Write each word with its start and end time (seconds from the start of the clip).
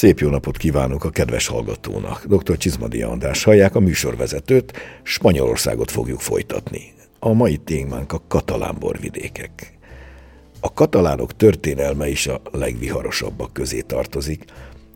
Szép 0.00 0.18
jó 0.18 0.28
napot 0.28 0.56
kívánok 0.56 1.04
a 1.04 1.10
kedves 1.10 1.46
hallgatónak. 1.46 2.24
Dr. 2.26 2.56
Csizmadia 2.56 3.08
András 3.08 3.44
hallják 3.44 3.74
a 3.74 3.80
műsorvezetőt, 3.80 4.72
Spanyolországot 5.02 5.90
fogjuk 5.90 6.20
folytatni. 6.20 6.92
A 7.18 7.32
mai 7.32 7.56
témánk 7.56 8.12
a 8.12 8.22
katalán 8.28 8.76
borvidékek. 8.78 9.78
A 10.60 10.72
katalánok 10.72 11.36
történelme 11.36 12.08
is 12.08 12.26
a 12.26 12.40
legviharosabbak 12.52 13.52
közé 13.52 13.80
tartozik. 13.80 14.44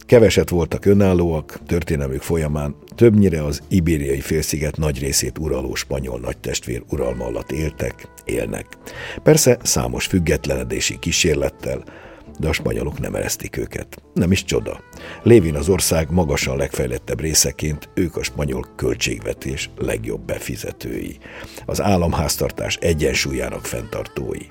Keveset 0.06 0.48
voltak 0.48 0.84
önállóak, 0.84 1.59
történelmük 1.66 2.23
folyamán 2.23 2.77
többnyire 2.95 3.45
az 3.45 3.62
ibériai 3.69 4.20
félsziget 4.20 4.77
nagy 4.77 4.98
részét 4.98 5.39
uraló 5.39 5.75
spanyol 5.75 6.19
nagytestvér 6.20 6.83
uralma 6.91 7.25
alatt 7.25 7.52
éltek, 7.52 8.09
élnek. 8.25 8.66
Persze 9.23 9.59
számos 9.62 10.06
függetlenedési 10.06 10.98
kísérlettel, 10.98 11.84
de 12.38 12.48
a 12.48 12.52
spanyolok 12.52 13.01
nem 13.01 13.15
eresztik 13.15 13.56
őket. 13.56 14.02
Nem 14.15 14.33
is 14.33 14.45
csoda. 14.45 14.80
Lévin 15.23 15.55
az 15.55 15.69
ország 15.69 16.11
magasan 16.11 16.56
legfejlettebb 16.56 17.20
részeként 17.20 17.88
ők 17.95 18.16
a 18.16 18.23
spanyol 18.23 18.66
költségvetés 18.77 19.70
legjobb 19.79 20.20
befizetői, 20.20 21.19
az 21.66 21.80
államháztartás 21.80 22.77
egyensúlyának 22.77 23.65
fenntartói. 23.65 24.47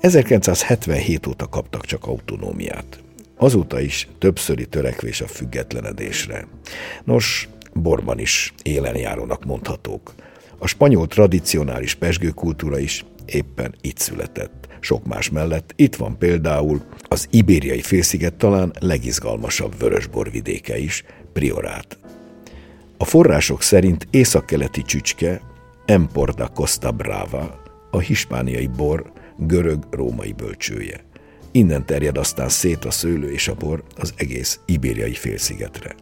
1977 0.00 1.26
óta 1.26 1.48
kaptak 1.48 1.84
csak 1.84 2.06
autonómiát. 2.06 3.00
Azóta 3.36 3.80
is 3.80 4.08
többszöri 4.18 4.66
törekvés 4.66 5.20
a 5.20 5.26
függetlenedésre. 5.26 6.46
Nos, 7.04 7.48
borban 7.72 8.18
is 8.18 8.54
élenjárónak 8.62 9.44
mondhatók. 9.44 10.14
A 10.58 10.66
spanyol 10.66 11.06
tradicionális 11.06 11.94
pesgőkultúra 11.94 12.78
is 12.78 13.04
éppen 13.26 13.74
itt 13.80 13.98
született 13.98 14.68
sok 14.82 15.04
más 15.04 15.30
mellett 15.30 15.72
itt 15.76 15.96
van 15.96 16.18
például 16.18 16.82
az 17.02 17.26
ibériai 17.30 17.80
félsziget 17.80 18.34
talán 18.34 18.72
legizgalmasabb 18.80 19.78
vörösborvidéke 19.78 20.78
is, 20.78 21.04
Priorát. 21.32 21.98
A 22.96 23.04
források 23.04 23.62
szerint 23.62 24.06
északkeleti 24.10 24.82
csücske 24.82 25.40
Empor 25.86 26.34
da 26.34 26.48
Costa 26.48 26.90
Brava, 26.90 27.62
a 27.90 27.98
hispániai 27.98 28.66
bor 28.66 29.12
görög-római 29.36 30.32
bölcsője. 30.32 31.04
Innen 31.50 31.86
terjed 31.86 32.18
aztán 32.18 32.48
szét 32.48 32.84
a 32.84 32.90
szőlő 32.90 33.32
és 33.32 33.48
a 33.48 33.54
bor 33.54 33.82
az 33.96 34.14
egész 34.16 34.60
ibériai 34.66 35.14
félszigetre. 35.14 35.94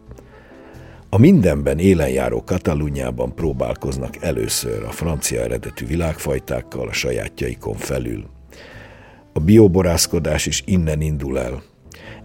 A 1.09 1.17
mindenben 1.17 1.79
élenjáró 1.79 2.43
Katalunyában 2.43 3.35
próbálkoznak 3.35 4.23
először 4.23 4.83
a 4.83 4.91
francia 4.91 5.41
eredetű 5.41 5.85
világfajtákkal 5.85 6.87
a 6.87 6.93
sajátjaikon 6.93 7.75
felül, 7.75 8.25
a 9.33 9.39
bioborászkodás 9.39 10.45
is 10.45 10.63
innen 10.65 11.01
indul 11.01 11.39
el. 11.39 11.63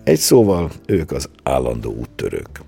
Egy 0.04 0.18
szóval 0.18 0.70
ők 0.86 1.10
az 1.12 1.28
állandó 1.42 1.92
úttörők. 1.92 2.60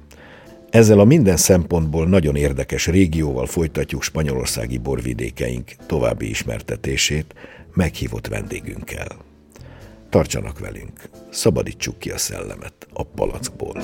Ezzel 0.71 0.99
a 1.01 1.05
minden 1.05 1.37
szempontból 1.37 2.07
nagyon 2.07 2.37
érdekes 2.37 2.87
régióval 2.87 3.47
folytatjuk 3.47 4.03
spanyolországi 4.03 4.79
borvidékeink 4.79 5.71
további 5.87 6.29
ismertetését 6.29 7.35
meghívott 7.75 8.27
vendégünkkel. 8.27 9.09
Tartsanak 10.11 10.59
velünk, 10.59 11.09
szabadítsuk 11.31 11.99
ki 11.99 12.11
a 12.11 12.19
szellemet 12.19 12.87
a 12.93 13.03
palackból. 13.03 13.83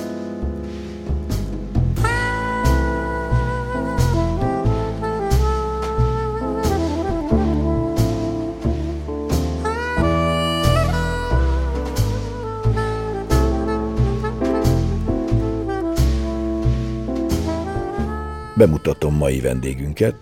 Bemutatom 18.57 19.15
mai 19.15 19.39
vendégünket, 19.39 20.15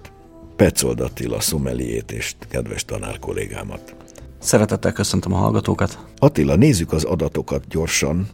Petzold 0.55 0.99
Attila 0.99 1.39
szomeliét 1.39 2.11
és 2.11 2.35
kedves 2.49 2.85
tanár 2.85 3.19
kollégámat. 3.19 3.95
Szeretettel 4.39 4.91
köszöntöm 4.91 5.33
a 5.33 5.37
hallgatókat. 5.37 6.05
Attila, 6.17 6.55
nézzük 6.55 6.91
az 6.91 7.03
adatokat 7.03 7.67
gyorsan. 7.67 8.27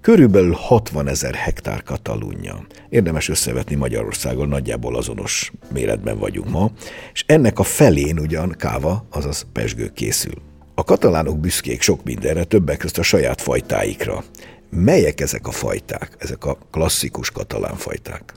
Körülbelül 0.00 0.52
60 0.52 1.08
ezer 1.08 1.34
hektár 1.34 1.82
Katalunja. 1.82 2.66
Érdemes 2.88 3.28
összevetni 3.28 3.74
Magyarországon, 3.74 4.48
nagyjából 4.48 4.96
azonos 4.96 5.52
méretben 5.72 6.18
vagyunk 6.18 6.50
ma, 6.50 6.70
és 7.12 7.24
ennek 7.26 7.58
a 7.58 7.62
felén 7.62 8.18
ugyan 8.18 8.54
káva, 8.58 9.06
azaz 9.10 9.46
pesgő 9.52 9.92
készül. 9.92 10.34
A 10.74 10.84
katalánok 10.84 11.38
büszkék 11.38 11.82
sok 11.82 12.04
mindenre, 12.04 12.44
többek 12.44 12.78
között 12.78 12.98
a 12.98 13.02
saját 13.02 13.40
fajtáikra. 13.40 14.24
Melyek 14.70 15.20
ezek 15.20 15.46
a 15.46 15.50
fajták, 15.50 16.16
ezek 16.18 16.44
a 16.44 16.58
klasszikus 16.70 17.30
katalán 17.30 17.76
fajták? 17.76 18.34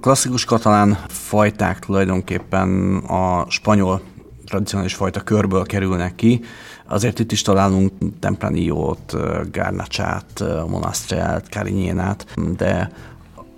Klasszikus 0.00 0.44
katalán 0.44 0.98
fajták 1.08 1.78
tulajdonképpen 1.78 2.96
a 2.96 3.50
spanyol 3.50 4.00
tradicionális 4.44 4.94
fajta 4.94 5.20
körből 5.20 5.66
kerülnek 5.66 6.14
ki. 6.14 6.40
Azért 6.88 7.18
itt 7.18 7.32
is 7.32 7.42
találunk 7.42 7.92
Tempranillót, 8.20 9.16
Garnachát, 9.52 10.44
Monastrelt, 10.68 11.48
Carignánát, 11.48 12.26
de 12.56 12.90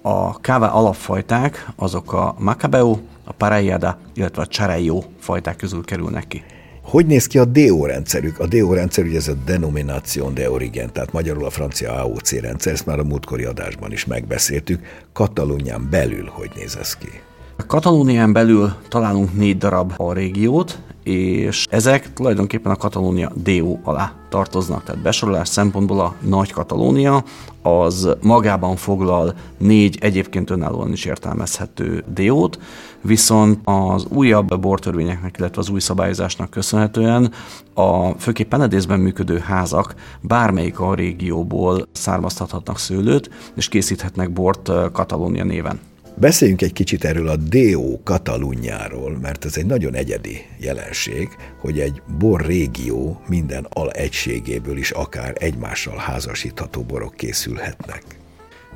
a 0.03 0.41
káva 0.41 0.73
alapfajták 0.73 1.69
azok 1.77 2.13
a 2.13 2.35
Macabeo, 2.39 2.99
a 3.25 3.33
Parellada, 3.33 3.99
illetve 4.15 4.43
a 4.43 4.47
Charello 4.47 5.03
fajták 5.19 5.57
közül 5.57 5.85
kerülnek 5.85 6.29
ki. 6.29 6.45
Hogy 6.83 7.07
néz 7.07 7.27
ki 7.27 7.39
a 7.39 7.45
DO 7.45 7.87
rendszerük? 7.87 8.39
A 8.39 8.47
DO 8.47 8.75
rendszer 8.75 9.05
ugye 9.05 9.17
ez 9.17 9.29
a 9.29 9.35
Denomination 9.45 10.35
de 10.35 10.51
Origin, 10.51 10.91
tehát 10.93 11.13
magyarul 11.13 11.45
a 11.45 11.51
francia 11.51 11.93
AOC 11.93 12.31
rendszer, 12.33 12.73
ezt 12.73 12.87
már 12.87 12.99
a 12.99 13.05
múltkori 13.05 13.45
adásban 13.45 13.93
is 13.93 14.05
megbeszéltük. 14.05 14.81
Katalónián 15.13 15.89
belül 15.91 16.27
hogy 16.27 16.51
néz 16.55 16.77
ez 16.77 16.97
ki? 16.97 17.21
Katalónián 17.67 18.33
belül 18.33 18.73
találunk 18.89 19.35
négy 19.35 19.59
darab 19.59 19.93
a 19.97 20.13
régiót, 20.13 20.79
és 21.03 21.67
ezek 21.71 22.13
tulajdonképpen 22.13 22.73
a 22.73 22.77
Katalónia 22.77 23.33
DO 23.35 23.79
alá 23.83 24.13
tartoznak. 24.29 24.85
Tehát 24.85 25.03
besorolás 25.03 25.49
szempontból 25.49 26.01
a 26.01 26.15
Nagy 26.21 26.53
Katalónia 26.53 27.25
az 27.63 28.09
magában 28.23 28.77
foglal 28.77 29.35
négy 29.59 29.99
egyébként 30.01 30.51
önállóan 30.51 30.93
is 30.93 31.05
értelmezhető 31.05 32.05
DO-t, 32.15 32.59
viszont 33.01 33.59
az 33.65 34.07
újabb 34.09 34.61
bortörvényeknek, 34.61 35.37
illetve 35.39 35.61
az 35.61 35.69
új 35.69 35.81
szabályozásnak 35.81 36.51
köszönhetően 36.51 37.33
a 37.75 38.09
főképp 38.09 38.49
Penedészben 38.49 39.01
működő 39.01 39.39
házak 39.39 39.95
bármelyik 40.21 40.81
a 40.81 40.95
régióból 40.95 41.89
származtathatnak 41.93 42.79
szőlőt, 42.79 43.31
és 43.55 43.69
készíthetnek 43.69 44.33
bort 44.33 44.71
Katalónia 44.93 45.45
néven. 45.45 45.81
Beszéljünk 46.17 46.63
egy 46.63 46.73
kicsit 46.73 47.05
erről 47.05 47.29
a 47.29 47.37
DO 47.37 48.03
Katalunjáról, 48.03 49.19
mert 49.19 49.45
ez 49.45 49.57
egy 49.57 49.67
nagyon 49.67 49.95
egyedi 49.95 50.47
jelenség, 50.59 51.29
hogy 51.61 51.81
egy 51.81 52.03
bor 52.19 52.41
régió 52.47 53.21
minden 53.29 53.67
al 53.71 53.91
egységéből 53.91 54.77
is 54.77 54.91
akár 54.91 55.37
egymással 55.39 55.97
házasítható 55.97 56.83
borok 56.83 57.15
készülhetnek. 57.15 58.22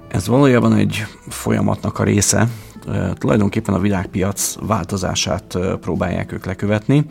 Ez 0.08 0.26
valójában 0.26 0.72
egy 0.72 1.06
folyamatnak 1.28 1.98
a 1.98 2.04
része, 2.04 2.48
tulajdonképpen 3.14 3.74
a 3.74 3.78
világpiac 3.78 4.56
változását 4.60 5.58
próbálják 5.80 6.32
ők 6.32 6.46
lekövetni, 6.46 7.04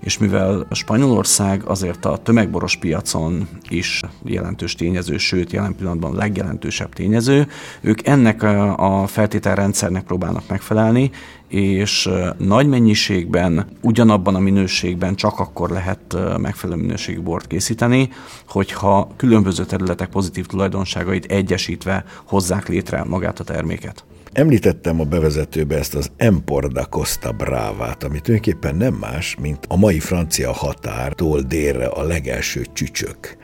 és 0.00 0.18
mivel 0.18 0.66
Spanyolország 0.70 1.62
azért 1.64 2.04
a 2.04 2.16
tömegboros 2.16 2.76
piacon 2.76 3.48
is 3.68 4.02
jelentős 4.24 4.74
tényező, 4.74 5.16
sőt 5.16 5.52
jelen 5.52 5.74
pillanatban 5.76 6.14
legjelentősebb 6.14 6.92
tényező, 6.92 7.46
ők 7.80 8.06
ennek 8.06 8.42
a 8.76 9.04
feltételrendszernek 9.06 10.04
próbálnak 10.04 10.48
megfelelni, 10.48 11.10
és 11.52 12.08
nagy 12.38 12.66
mennyiségben, 12.66 13.66
ugyanabban 13.80 14.34
a 14.34 14.38
minőségben 14.38 15.14
csak 15.14 15.38
akkor 15.38 15.70
lehet 15.70 16.16
megfelelő 16.38 16.80
minőségű 16.80 17.20
bort 17.20 17.46
készíteni, 17.46 18.08
hogyha 18.48 19.08
különböző 19.16 19.64
területek 19.64 20.08
pozitív 20.08 20.46
tulajdonságait 20.46 21.24
egyesítve 21.24 22.04
hozzák 22.24 22.68
létre 22.68 23.04
magát 23.04 23.40
a 23.40 23.44
terméket. 23.44 24.04
Említettem 24.32 25.00
a 25.00 25.04
bevezetőbe 25.04 25.76
ezt 25.76 25.94
az 25.94 26.10
Empor 26.16 26.68
da 26.68 26.84
Costa 26.84 27.32
Bravát, 27.32 28.04
ami 28.04 28.20
tulajdonképpen 28.20 28.76
nem 28.76 28.94
más, 28.94 29.36
mint 29.40 29.66
a 29.68 29.76
mai 29.76 30.00
francia 30.00 30.52
határtól 30.52 31.40
délre 31.40 31.86
a 31.86 32.02
legelső 32.02 32.66
csücsök 32.72 33.36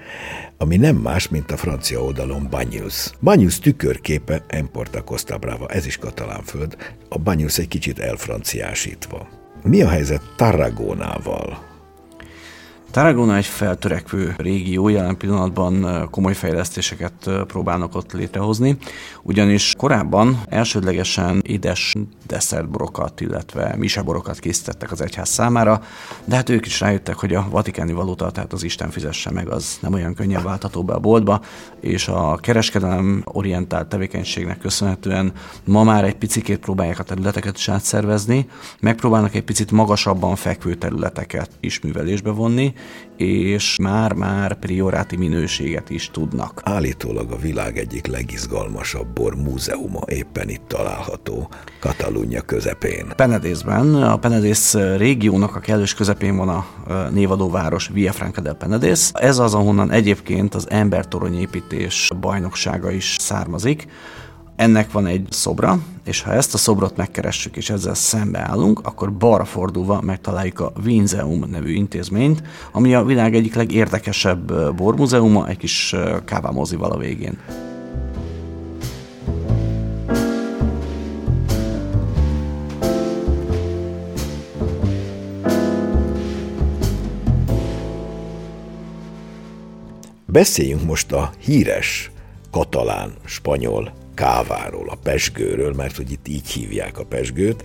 ami 0.59 0.77
nem 0.77 0.97
más, 0.97 1.29
mint 1.29 1.51
a 1.51 1.57
francia 1.57 2.03
oldalon 2.03 2.47
Banyuls. 2.51 3.11
Banyuls 3.21 3.59
tükörképe 3.59 4.45
Empor 4.47 4.89
da 4.89 5.03
Costa 5.03 5.39
Brava, 5.39 5.69
ez 5.69 5.87
is 5.87 5.97
katalán 5.97 6.43
föld, 6.43 6.77
a 7.09 7.19
Banyuls 7.19 7.59
egy 7.59 7.69
kicsit 7.69 7.99
elfranciásítva. 7.99 9.29
Mi 9.63 9.83
a 9.83 9.89
helyzet 9.89 10.23
Tarragonával? 10.37 11.68
Tarragona 12.91 13.37
egy 13.37 13.47
feltörekvő 13.47 14.35
régió, 14.37 14.89
jelen 14.89 15.17
pillanatban 15.17 16.09
komoly 16.11 16.35
fejlesztéseket 16.35 17.31
próbálnak 17.47 17.95
ott 17.95 18.13
létrehozni, 18.13 18.77
ugyanis 19.23 19.75
korábban 19.79 20.43
elsődlegesen 20.49 21.43
édes 21.47 21.95
desszertborokat, 22.27 23.21
illetve 23.21 23.75
miseborokat 23.77 24.39
készítettek 24.39 24.93
az 24.93 25.01
egyház 25.01 25.29
számára, 25.29 25.83
de 26.25 26.35
hát 26.35 26.49
ők 26.49 26.67
is 26.67 26.81
rájöttek, 26.81 27.15
hogy 27.15 27.35
a 27.35 27.47
vatikáni 27.51 27.93
valuta, 27.93 28.31
tehát 28.31 28.53
az 28.53 28.63
Isten 28.63 28.91
fizesse 28.91 29.31
meg, 29.31 29.49
az 29.49 29.79
nem 29.81 29.93
olyan 29.93 30.15
könnyen 30.15 30.43
váltható 30.43 30.83
be 30.85 30.93
a 30.93 30.99
boltba, 30.99 31.41
és 31.81 32.09
a 32.09 32.39
kereskedelem 32.43 33.23
orientált 33.25 33.89
tevékenységnek 33.89 34.59
köszönhetően 34.59 35.33
ma 35.65 35.85
már 35.85 36.05
egy 36.05 36.17
picikét 36.17 36.59
próbálják 36.59 36.99
a 36.99 37.03
területeket 37.03 37.57
is 37.57 37.69
átszervezni, 37.69 38.49
megpróbálnak 38.81 39.35
egy 39.35 39.45
picit 39.45 39.71
magasabban 39.71 40.37
fekvő 40.37 40.75
területeket 40.75 41.51
is 41.61 41.81
művelésbe 41.81 42.31
vonni, 42.31 42.75
és 43.17 43.77
már-már 43.83 44.59
prioráti 44.59 45.17
minőséget 45.17 45.91
is 45.91 46.11
tudnak. 46.11 46.61
Állítólag 46.65 47.33
a 47.33 47.37
világ 47.37 47.79
egyik 47.79 48.07
legizgalmasabb 48.07 49.09
bor 49.09 49.37
múzeuma 49.37 50.01
éppen 50.07 50.49
itt 50.49 50.63
található, 50.67 51.51
Katalunja 51.81 52.41
közepén. 52.41 53.13
Penedészben, 53.17 53.95
a 53.95 54.17
Penedész 54.17 54.75
régiónak 54.75 55.57
a 55.57 55.61
kellős 55.61 55.95
közepén 55.95 56.37
van 56.37 56.49
a 56.49 56.67
névadó 57.11 57.51
város 57.51 57.89
Via 57.89 58.13
Franca 58.13 58.41
del 58.41 58.55
Penedész. 58.55 59.11
Ez 59.15 59.39
az, 59.39 59.55
ahonnan 59.55 59.91
egyébként 59.91 60.55
az 60.55 60.71
embertoronyépítés 60.71 62.11
bajnoksága 62.21 62.91
is 62.91 63.17
származik. 63.21 63.87
Ennek 64.59 64.93
van 64.93 65.07
egy 65.07 65.27
szobra, 65.31 65.79
és 66.05 66.23
ha 66.23 66.33
ezt 66.33 66.55
a 66.55 66.59
szobrot 66.59 66.97
megkeressük 66.97 67.57
és 67.57 67.71
ezzel 67.71 67.95
szembeállunk, 67.95 68.81
akkor 68.83 69.13
balra 69.13 69.45
fordulva 69.45 70.01
megtaláljuk 70.01 70.61
a 70.61 70.73
Vinzeum 70.83 71.45
nevű 71.51 71.73
intézményt, 71.73 72.43
ami 72.73 72.95
a 72.95 73.05
világ 73.05 73.35
egyik 73.35 73.55
legérdekesebb 73.55 74.75
bormúzeuma, 74.77 75.49
egy 75.49 75.57
kis 75.57 75.95
kávámozival 76.25 76.91
a 76.91 76.99
végén. 76.99 77.39
Beszéljünk 90.27 90.85
most 90.85 91.13
a 91.13 91.31
híres 91.39 92.11
katalán, 92.51 93.13
spanyol 93.25 93.98
káváról, 94.19 94.89
a 94.89 94.99
pesgőről, 95.03 95.75
mert 95.75 95.97
hogy 95.97 96.13
itt 96.13 96.29
így 96.29 96.51
hívják 96.51 96.99
a 96.99 97.05
pesgőt. 97.05 97.63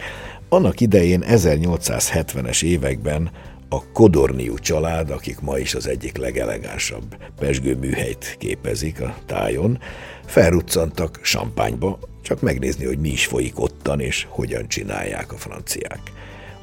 Annak 0.49 0.79
idején 0.79 1.23
1870-es 1.27 2.63
években 2.63 3.31
a 3.69 3.91
Kodorniú 3.91 4.57
család, 4.57 5.09
akik 5.09 5.39
ma 5.39 5.57
is 5.57 5.75
az 5.75 5.87
egyik 5.87 6.17
legelegánsabb 6.17 7.17
pesgő 7.39 7.75
műhelyt 7.75 8.35
képezik 8.39 9.01
a 9.01 9.15
tájon, 9.25 9.79
felruccantak 10.25 11.19
Sampányba, 11.21 11.99
csak 12.21 12.41
megnézni, 12.41 12.85
hogy 12.85 12.99
mi 12.99 13.09
is 13.09 13.25
folyik 13.25 13.59
ottan, 13.59 13.99
és 13.99 14.25
hogyan 14.29 14.67
csinálják 14.67 15.31
a 15.31 15.37
franciák. 15.37 16.01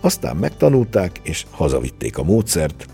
Aztán 0.00 0.37
megtanulták, 0.37 1.20
és 1.22 1.44
hazavitték 1.50 2.19
a 2.19 2.22
módszert, 2.22 2.87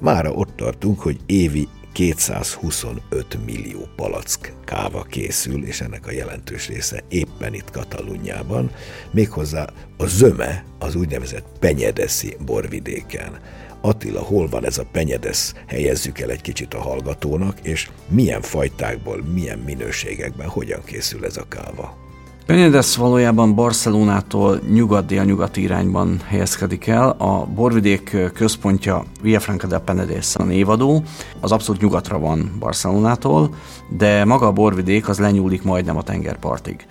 mára 0.00 0.30
ott 0.30 0.56
tartunk, 0.56 1.00
hogy 1.00 1.18
évi 1.26 1.68
225 1.92 3.44
millió 3.44 3.88
palack 3.96 4.52
káva 4.64 5.02
készül, 5.02 5.64
és 5.64 5.80
ennek 5.80 6.06
a 6.06 6.12
jelentős 6.12 6.68
része 6.68 7.04
éppen 7.08 7.54
itt 7.54 7.70
Katalunjában, 7.70 8.70
méghozzá 9.10 9.68
a 9.96 10.06
zöme 10.06 10.64
az 10.78 10.94
úgynevezett 10.94 11.46
Penyedeszi 11.58 12.36
borvidéken. 12.44 13.40
Attila, 13.80 14.20
hol 14.20 14.48
van 14.48 14.64
ez 14.64 14.78
a 14.78 14.86
penyedesz? 14.92 15.54
Helyezzük 15.66 16.18
el 16.18 16.30
egy 16.30 16.40
kicsit 16.40 16.74
a 16.74 16.80
hallgatónak, 16.80 17.58
és 17.62 17.90
milyen 18.08 18.42
fajtákból, 18.42 19.22
milyen 19.22 19.58
minőségekben, 19.58 20.48
hogyan 20.48 20.84
készül 20.84 21.24
ez 21.24 21.36
a 21.36 21.48
káva? 21.48 22.11
Penedesz 22.46 22.96
valójában 22.96 23.54
Barcelonától 23.54 24.60
nyugat-dél-nyugati 24.72 25.62
irányban 25.62 26.20
helyezkedik 26.26 26.86
el. 26.86 27.08
A 27.08 27.46
borvidék 27.54 28.16
központja 28.34 29.04
Villafranca 29.20 29.66
de 29.66 29.78
Penedés 29.78 30.34
a 30.34 30.42
névadó, 30.42 31.02
az 31.40 31.52
abszolút 31.52 31.80
nyugatra 31.80 32.18
van 32.18 32.56
Barcelonától, 32.58 33.54
de 33.88 34.24
maga 34.24 34.46
a 34.46 34.52
borvidék 34.52 35.08
az 35.08 35.18
lenyúlik 35.18 35.62
majdnem 35.62 35.96
a 35.96 36.02
tengerpartig. 36.02 36.86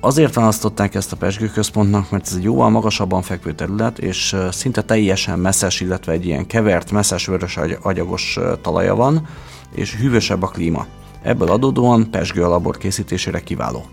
Azért 0.00 0.34
választották 0.34 0.94
ezt 0.94 1.12
a 1.12 1.16
pesgőközpontnak, 1.16 2.10
mert 2.10 2.26
ez 2.26 2.34
egy 2.36 2.42
jóval 2.42 2.70
magasabban 2.70 3.22
fekvő 3.22 3.52
terület, 3.52 3.98
és 3.98 4.36
szinte 4.50 4.82
teljesen 4.82 5.38
messzes, 5.38 5.80
illetve 5.80 6.12
egy 6.12 6.26
ilyen 6.26 6.46
kevert, 6.46 6.90
messzes 6.90 7.26
vörös 7.26 7.58
agyagos 7.82 8.38
talaja 8.62 8.94
van, 8.94 9.26
és 9.74 9.96
hűvösebb 9.96 10.42
a 10.42 10.48
klíma. 10.48 10.86
Ebből 11.22 11.48
adódóan 11.48 12.10
pesgő 12.10 12.44
alabor 12.44 12.76
készítésére 12.76 13.40
kiváló. 13.40 13.84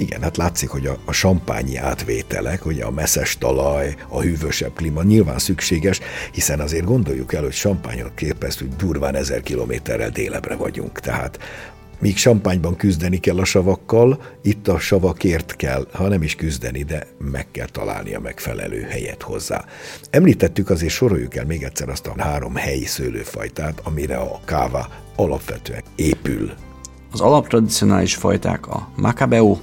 Igen, 0.00 0.22
hát 0.22 0.36
látszik, 0.36 0.68
hogy 0.68 0.86
a, 0.86 0.98
a 1.04 1.12
sampányi 1.12 1.76
átvételek, 1.76 2.66
ugye 2.66 2.84
a 2.84 2.90
messzes 2.90 3.38
talaj, 3.38 3.94
a 4.08 4.20
hűvösebb 4.20 4.74
klíma 4.74 5.02
nyilván 5.02 5.38
szükséges, 5.38 6.00
hiszen 6.32 6.60
azért 6.60 6.84
gondoljuk 6.84 7.32
el, 7.32 7.42
hogy 7.42 7.52
sampányot 7.52 8.14
képeztük, 8.14 8.74
durván 8.74 9.14
ezer 9.14 9.40
kilométerrel 9.40 10.10
délebre 10.10 10.56
vagyunk, 10.56 11.00
tehát 11.00 11.38
míg 11.98 12.16
Sampányban 12.16 12.76
küzdeni 12.76 13.18
kell 13.18 13.38
a 13.38 13.44
savakkal, 13.44 14.22
itt 14.42 14.68
a 14.68 14.78
savakért 14.78 15.56
kell, 15.56 15.86
ha 15.92 16.08
nem 16.08 16.22
is 16.22 16.34
küzdeni, 16.34 16.82
de 16.82 17.06
meg 17.18 17.46
kell 17.50 17.68
találni 17.68 18.14
a 18.14 18.20
megfelelő 18.20 18.80
helyet 18.82 19.22
hozzá. 19.22 19.64
Említettük, 20.10 20.70
azért 20.70 20.92
soroljuk 20.92 21.36
el 21.36 21.44
még 21.44 21.62
egyszer 21.62 21.88
azt 21.88 22.06
a 22.06 22.14
három 22.16 22.54
helyi 22.54 22.84
szőlőfajtát, 22.84 23.80
amire 23.84 24.16
a 24.16 24.40
káva 24.44 24.88
alapvetően 25.16 25.82
épül. 25.94 26.52
Az 27.12 27.20
alaptradicionális 27.20 28.14
fajták 28.14 28.66
a 28.66 28.88
Macabeo, 28.96 29.58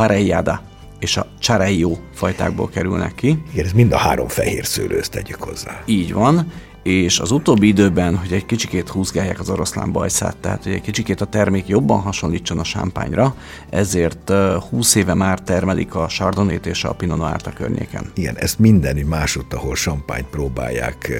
Parellada 0.00 0.62
és 0.98 1.16
a 1.16 1.26
Chareio 1.40 1.96
fajtákból 2.14 2.68
kerülnek 2.68 3.14
ki. 3.14 3.42
Igen, 3.52 3.64
ez 3.64 3.72
mind 3.72 3.92
a 3.92 3.96
három 3.96 4.28
fehér 4.28 4.66
szőlőzt 4.66 5.10
tegyük 5.10 5.42
hozzá. 5.42 5.82
Így 5.86 6.12
van, 6.12 6.52
és 6.82 7.20
az 7.20 7.30
utóbbi 7.30 7.66
időben, 7.66 8.16
hogy 8.16 8.32
egy 8.32 8.46
kicsikét 8.46 8.88
húzgálják 8.88 9.40
az 9.40 9.50
oroszlán 9.50 9.92
bajszát, 9.92 10.36
tehát 10.36 10.62
hogy 10.62 10.72
egy 10.72 10.80
kicsikét 10.80 11.20
a 11.20 11.24
termék 11.24 11.68
jobban 11.68 12.00
hasonlítson 12.00 12.58
a 12.58 12.64
sámpányra, 12.64 13.34
ezért 13.70 14.32
20 14.70 14.94
éve 14.94 15.14
már 15.14 15.40
termelik 15.40 15.94
a 15.94 16.08
sardonét 16.08 16.66
és 16.66 16.84
a 16.84 16.92
pinot 16.92 17.18
noir 17.18 17.40
a 17.44 17.50
környéken. 17.50 18.10
Igen, 18.14 18.36
ezt 18.36 18.58
mindenütt 18.58 19.08
másutt, 19.08 19.52
ahol 19.52 19.74
sampányt 19.74 20.26
próbálják 20.26 21.12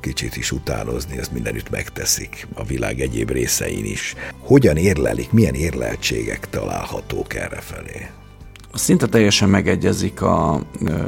kicsit 0.00 0.36
is 0.36 0.52
utánozni, 0.52 1.18
ezt 1.18 1.32
mindenütt 1.32 1.70
megteszik 1.70 2.46
a 2.54 2.64
világ 2.64 3.00
egyéb 3.00 3.30
részein 3.30 3.84
is. 3.84 4.14
Hogyan 4.40 4.76
érlelik, 4.76 5.32
milyen 5.32 5.54
érleltségek 5.54 6.48
találhatók 6.50 7.34
errefelé? 7.34 8.10
Szinte 8.74 9.06
teljesen 9.06 9.48
megegyezik 9.48 10.22
a 10.22 10.60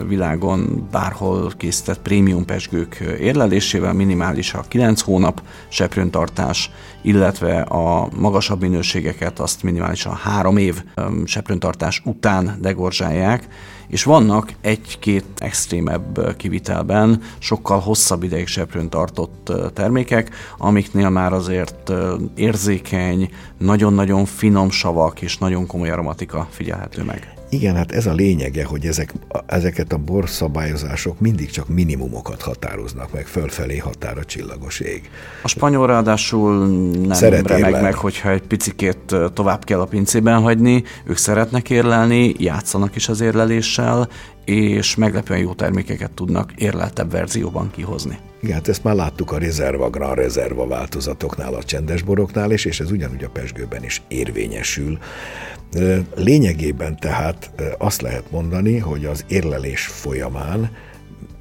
világon 0.09 0.89
bárhol 0.91 1.53
készített 1.57 2.01
prémium 2.01 2.45
pesgők 2.45 2.95
érlelésével, 3.21 3.93
minimális 3.93 4.55
a 4.55 4.65
9 4.69 5.01
hónap 5.01 5.43
seprőntartás, 5.69 6.71
illetve 7.03 7.61
a 7.61 8.09
magasabb 8.17 8.61
minőségeket 8.61 9.39
azt 9.39 9.63
minimálisan 9.63 10.15
3 10.15 10.57
év 10.57 10.83
seprőntartás 11.25 12.03
után 12.05 12.59
degorzsálják, 12.61 13.49
és 13.89 14.05
vannak 14.05 14.53
egy-két 14.61 15.25
extrémebb 15.39 16.37
kivitelben 16.37 17.23
sokkal 17.39 17.79
hosszabb 17.79 18.23
ideig 18.23 18.47
seprőn 18.47 18.89
tartott 18.89 19.53
termékek, 19.75 20.35
amiknél 20.59 21.11
már 21.11 21.33
azért 21.33 21.93
érzékeny, 22.35 23.31
nagyon-nagyon 23.59 24.25
finom 24.25 24.71
savak 24.71 25.23
és 25.23 25.39
nagyon 25.39 25.67
komoly 25.67 25.91
aromatika 25.91 26.49
figyelhető 26.51 27.03
meg. 27.03 27.42
Igen, 27.53 27.77
hát 27.77 27.93
ez 27.93 28.07
a 28.07 28.13
lényege, 28.13 28.65
hogy 28.65 28.87
ezek, 28.87 29.13
ezeket 29.47 29.93
a 29.93 29.97
borszabályozások 29.97 31.21
mindig 31.21 31.51
csak 31.51 31.69
minimumokat 31.69 32.43
határoznak 32.43 33.13
meg, 33.13 33.27
fölfelé 33.27 33.77
határ 33.77 34.19
a 34.19 34.25
csillagos 34.25 34.81
ég. 34.81 35.11
A 35.43 35.49
spanyol 35.49 35.87
ráadásul 35.87 36.67
nem 37.07 37.13
Szeret 37.13 37.47
remeg 37.47 37.83
meg, 37.83 37.95
hogyha 37.95 38.31
egy 38.31 38.43
picikét 38.43 39.17
tovább 39.35 39.65
kell 39.65 39.81
a 39.81 39.85
pincében 39.85 40.41
hagyni, 40.41 40.83
ők 41.05 41.17
szeretnek 41.17 41.71
érlelni, 41.71 42.35
játszanak 42.39 42.97
is 42.97 43.09
az 43.09 43.21
érleléssel, 43.21 44.09
és 44.45 44.95
meglepően 44.95 45.41
jó 45.41 45.53
termékeket 45.53 46.11
tudnak 46.11 46.53
érleltebb 46.57 47.11
verzióban 47.11 47.71
kihozni. 47.71 48.19
Igen, 48.43 48.55
hát 48.55 48.69
ezt 48.69 48.85
már 48.85 48.95
láttuk 48.95 49.33
a 49.33 49.39
rezerva, 49.39 49.91
gran 49.91 50.15
rezerva 50.15 50.67
változatoknál, 50.67 51.55
a 51.55 51.63
csendes 51.63 52.03
boroknál 52.03 52.51
is, 52.51 52.65
és 52.65 52.81
ez 52.81 52.91
ugyanúgy 52.91 53.25
a 53.25 53.29
pesgőben 53.29 53.85
is 53.85 54.03
érvényesül. 54.09 54.99
Lényegében 56.15 56.97
tehát 56.97 57.51
azt 57.79 58.01
lehet 58.01 58.31
mondani, 58.31 58.79
hogy 58.79 59.05
az 59.05 59.25
érlelés 59.29 59.87
folyamán 59.87 60.71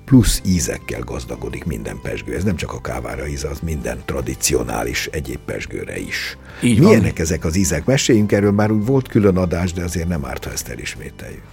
plusz 0.05 0.41
ízekkel 0.45 1.01
gazdagodik 1.01 1.63
minden 1.63 1.99
pesgő. 2.01 2.35
Ez 2.35 2.43
nem 2.43 2.55
csak 2.55 2.73
a 2.73 2.81
kávára 2.81 3.27
íz, 3.27 3.43
az 3.43 3.59
minden 3.59 4.01
tradicionális 4.05 5.05
egyéb 5.11 5.39
pesgőre 5.45 5.99
is. 5.99 6.37
Így 6.63 6.79
Milyenek 6.79 7.11
van. 7.11 7.21
ezek 7.21 7.45
az 7.45 7.55
ízek? 7.55 7.85
Meséljünk 7.85 8.31
erről, 8.31 8.51
már 8.51 8.71
úgy 8.71 8.85
volt 8.85 9.07
külön 9.07 9.37
adás, 9.37 9.73
de 9.73 9.83
azért 9.83 10.07
nem 10.07 10.25
árt, 10.25 10.43
ha 10.43 10.51
ezt 10.51 10.69
elismételjük. 10.69 11.43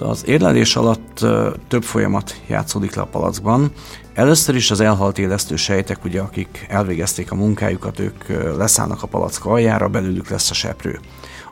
Az 0.00 0.22
érlelés 0.26 0.76
alatt 0.76 1.26
több 1.68 1.82
folyamat 1.82 2.40
játszódik 2.46 2.94
le 2.94 3.02
a 3.02 3.06
palackban. 3.06 3.72
Először 4.14 4.54
is 4.54 4.70
az 4.70 4.80
elhalt 4.80 5.18
élesztő 5.18 5.56
sejtek, 5.56 6.04
ugye, 6.04 6.20
akik 6.20 6.66
elvégezték 6.68 7.30
a 7.30 7.34
munkájukat, 7.34 7.98
ők 7.98 8.24
leszállnak 8.56 9.02
a 9.02 9.06
palack 9.06 9.44
aljára, 9.44 9.88
belőlük 9.88 10.28
lesz 10.28 10.50
a 10.50 10.54
seprő. 10.54 11.00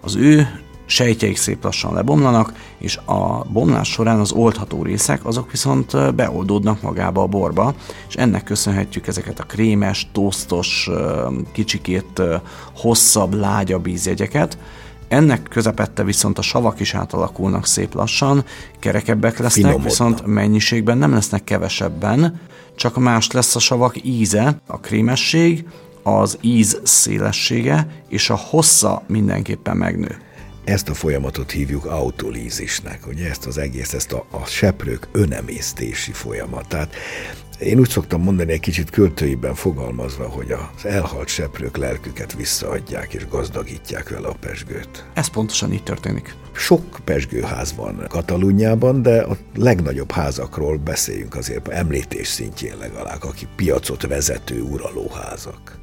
Az 0.01 0.15
ő 0.15 0.49
sejtjeik 0.87 1.37
szép 1.37 1.65
lassan 1.65 1.95
lebomlanak, 1.95 2.53
és 2.79 2.97
a 2.97 3.45
bomlás 3.45 3.89
során 3.89 4.21
az 4.21 4.33
oldható 4.33 4.83
részek, 4.83 5.25
azok 5.25 5.51
viszont 5.51 6.15
beoldódnak 6.15 6.83
magába 6.83 7.23
a 7.23 7.27
borba, 7.27 7.75
és 8.09 8.15
ennek 8.15 8.45
köszönhetjük 8.45 9.07
ezeket 9.07 9.41
a 9.41 9.45
krémes, 9.45 10.09
tosztos, 10.13 10.91
kicsikét 11.53 12.23
hosszabb, 12.77 13.35
lágyabb 13.35 13.87
ízjegyeket, 13.87 14.59
ennek 15.09 15.43
közepette 15.43 16.05
viszont 16.05 16.39
a 16.39 16.43
savak 16.43 16.81
is 16.81 16.95
átalakulnak 16.95 17.67
szép 17.67 17.95
lassan, 17.95 18.45
kerekebbek 18.79 19.39
lesznek, 19.39 19.53
Finomodna. 19.53 19.85
viszont 19.89 20.27
mennyiségben 20.27 20.99
nem 20.99 21.13
lesznek 21.13 21.45
kevesebben, 21.45 22.41
csak 22.77 22.97
más 22.97 23.31
lesz 23.31 23.57
a 23.57 23.59
savak 23.59 24.05
íze, 24.05 24.61
a 24.67 24.81
krémesség, 24.81 25.67
az 26.03 26.39
íz 26.41 26.81
szélessége 26.83 27.87
és 28.09 28.31
a 28.31 28.37
hossza 28.37 29.03
mindenképpen 29.07 29.77
megnő. 29.77 30.17
Ezt 30.65 30.89
a 30.89 30.95
folyamatot 30.95 31.51
hívjuk 31.51 31.85
autolízisnek, 31.85 33.07
ugye 33.07 33.29
ezt 33.29 33.47
az 33.47 33.59
egész, 33.59 33.93
ezt 33.93 34.13
a, 34.13 34.25
a 34.31 34.45
seprők 34.45 35.09
önemésztési 35.13 36.13
folyamatát. 36.13 36.95
Én 37.59 37.79
úgy 37.79 37.89
szoktam 37.89 38.23
mondani, 38.23 38.53
egy 38.53 38.61
kicsit 38.61 38.91
költőiben 38.91 39.55
fogalmazva, 39.55 40.29
hogy 40.29 40.51
az 40.51 40.87
elhalt 40.87 41.29
seprők 41.29 41.77
lelküket 41.77 42.35
visszaadják 42.35 43.15
és 43.15 43.29
gazdagítják 43.29 44.09
vele 44.09 44.29
a 44.29 44.37
pesgőt. 44.41 45.05
Ez 45.15 45.27
pontosan 45.27 45.73
így 45.73 45.83
történik. 45.83 46.35
Sok 46.53 46.83
pesgőház 47.05 47.75
van 47.75 48.05
Katalúnyában, 48.09 49.03
de 49.03 49.21
a 49.21 49.37
legnagyobb 49.55 50.11
házakról 50.11 50.77
beszéljünk 50.77 51.35
azért 51.35 51.69
említés 51.69 52.29
szintjén 52.29 52.77
legalább, 52.79 53.23
aki 53.23 53.47
piacot 53.57 54.07
vezető 54.07 54.61
uralóházak 54.61 55.79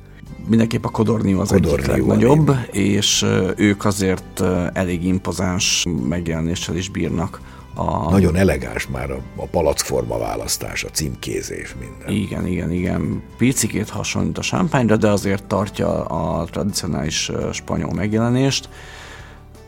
mindenképp 0.47 0.83
a 0.85 0.89
Codorniu 0.89 1.39
az 1.39 1.49
Codorniu 1.49 1.93
egyik 1.93 2.05
legnagyobb, 2.05 2.51
és 2.71 3.25
ők 3.55 3.85
azért 3.85 4.41
elég 4.73 5.05
impozáns 5.05 5.85
megjelenéssel 6.07 6.75
is 6.75 6.89
bírnak. 6.89 7.41
A... 7.75 8.09
Nagyon 8.09 8.35
elegáns 8.35 8.87
már 8.87 9.11
a, 9.11 9.19
a 9.35 9.45
palackforma 9.45 10.17
választás, 10.17 10.83
a 10.83 10.89
címkézés, 10.89 11.75
minden. 11.79 12.09
Igen, 12.23 12.47
igen, 12.47 12.71
igen. 12.71 13.23
Picikét 13.37 13.89
hasonlít 13.89 14.37
a 14.37 14.41
sámpányra, 14.41 14.97
de 14.97 15.09
azért 15.09 15.43
tartja 15.43 16.05
a 16.05 16.45
tradicionális 16.45 17.31
spanyol 17.51 17.93
megjelenést. 17.93 18.69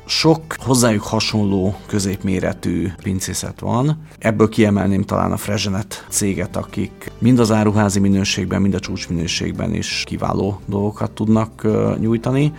Sok 0.08 0.56
hozzájuk 0.58 1.04
hasonló 1.04 1.76
középméretű 1.88 2.88
pincészet 3.04 3.60
van. 3.60 4.08
Ebből 4.20 4.50
kiemelném 4.50 5.04
talán 5.04 5.32
a 5.32 5.38
Frezsenet 5.38 6.06
céget, 6.10 6.56
akik 6.56 7.12
mind 7.20 7.40
az 7.40 7.52
áruházi 7.52 8.00
minőségben, 8.00 8.62
mind 8.62 8.74
a 8.74 8.80
csúcsminőségben 8.80 9.74
is 9.74 10.04
kiváló 10.06 10.60
dolgokat 10.66 11.12
tudnak 11.12 11.68
nyújtani. 12.00 12.54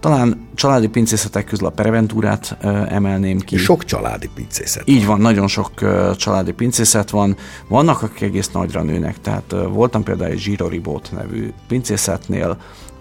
Talán 0.00 0.48
családi 0.54 0.88
pincészetek 0.88 1.44
közül 1.44 1.66
a 1.66 1.70
Preventúrát 1.70 2.56
emelném 2.88 3.38
ki. 3.38 3.56
Sok 3.56 3.84
családi 3.84 4.28
pincészet. 4.34 4.82
Így 4.88 5.06
van, 5.06 5.20
nagyon 5.20 5.46
sok 5.46 5.70
családi 6.16 6.52
pincészet 6.52 7.10
van. 7.10 7.36
Vannak, 7.68 8.02
akik 8.02 8.20
egész 8.20 8.50
nagyra 8.50 8.82
nőnek, 8.82 9.20
tehát 9.20 9.54
voltam 9.68 10.02
például 10.02 10.30
egy 10.30 10.42
Giro 10.42 10.68
Ribot 10.68 11.10
nevű 11.12 11.52
pincészetnél, 11.68 12.56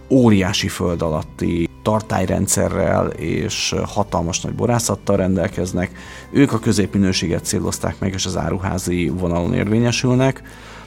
óriási 0.10 0.68
föld 0.68 1.02
alatti 1.02 1.70
tartályrendszerrel 1.84 3.08
és 3.08 3.76
hatalmas 3.86 4.42
nagy 4.42 4.54
borászattal 4.54 5.18
rendelkeznek. 5.18 5.92
Ők 6.32 6.54
a 6.54 6.60
középminőséget 6.60 7.46
célozták 7.46 8.00
meg, 8.00 8.14
és 8.14 8.26
az 8.26 8.38
áruházi 8.38 9.10
vonalon 9.10 9.54
érvényesülnek, 9.54 10.42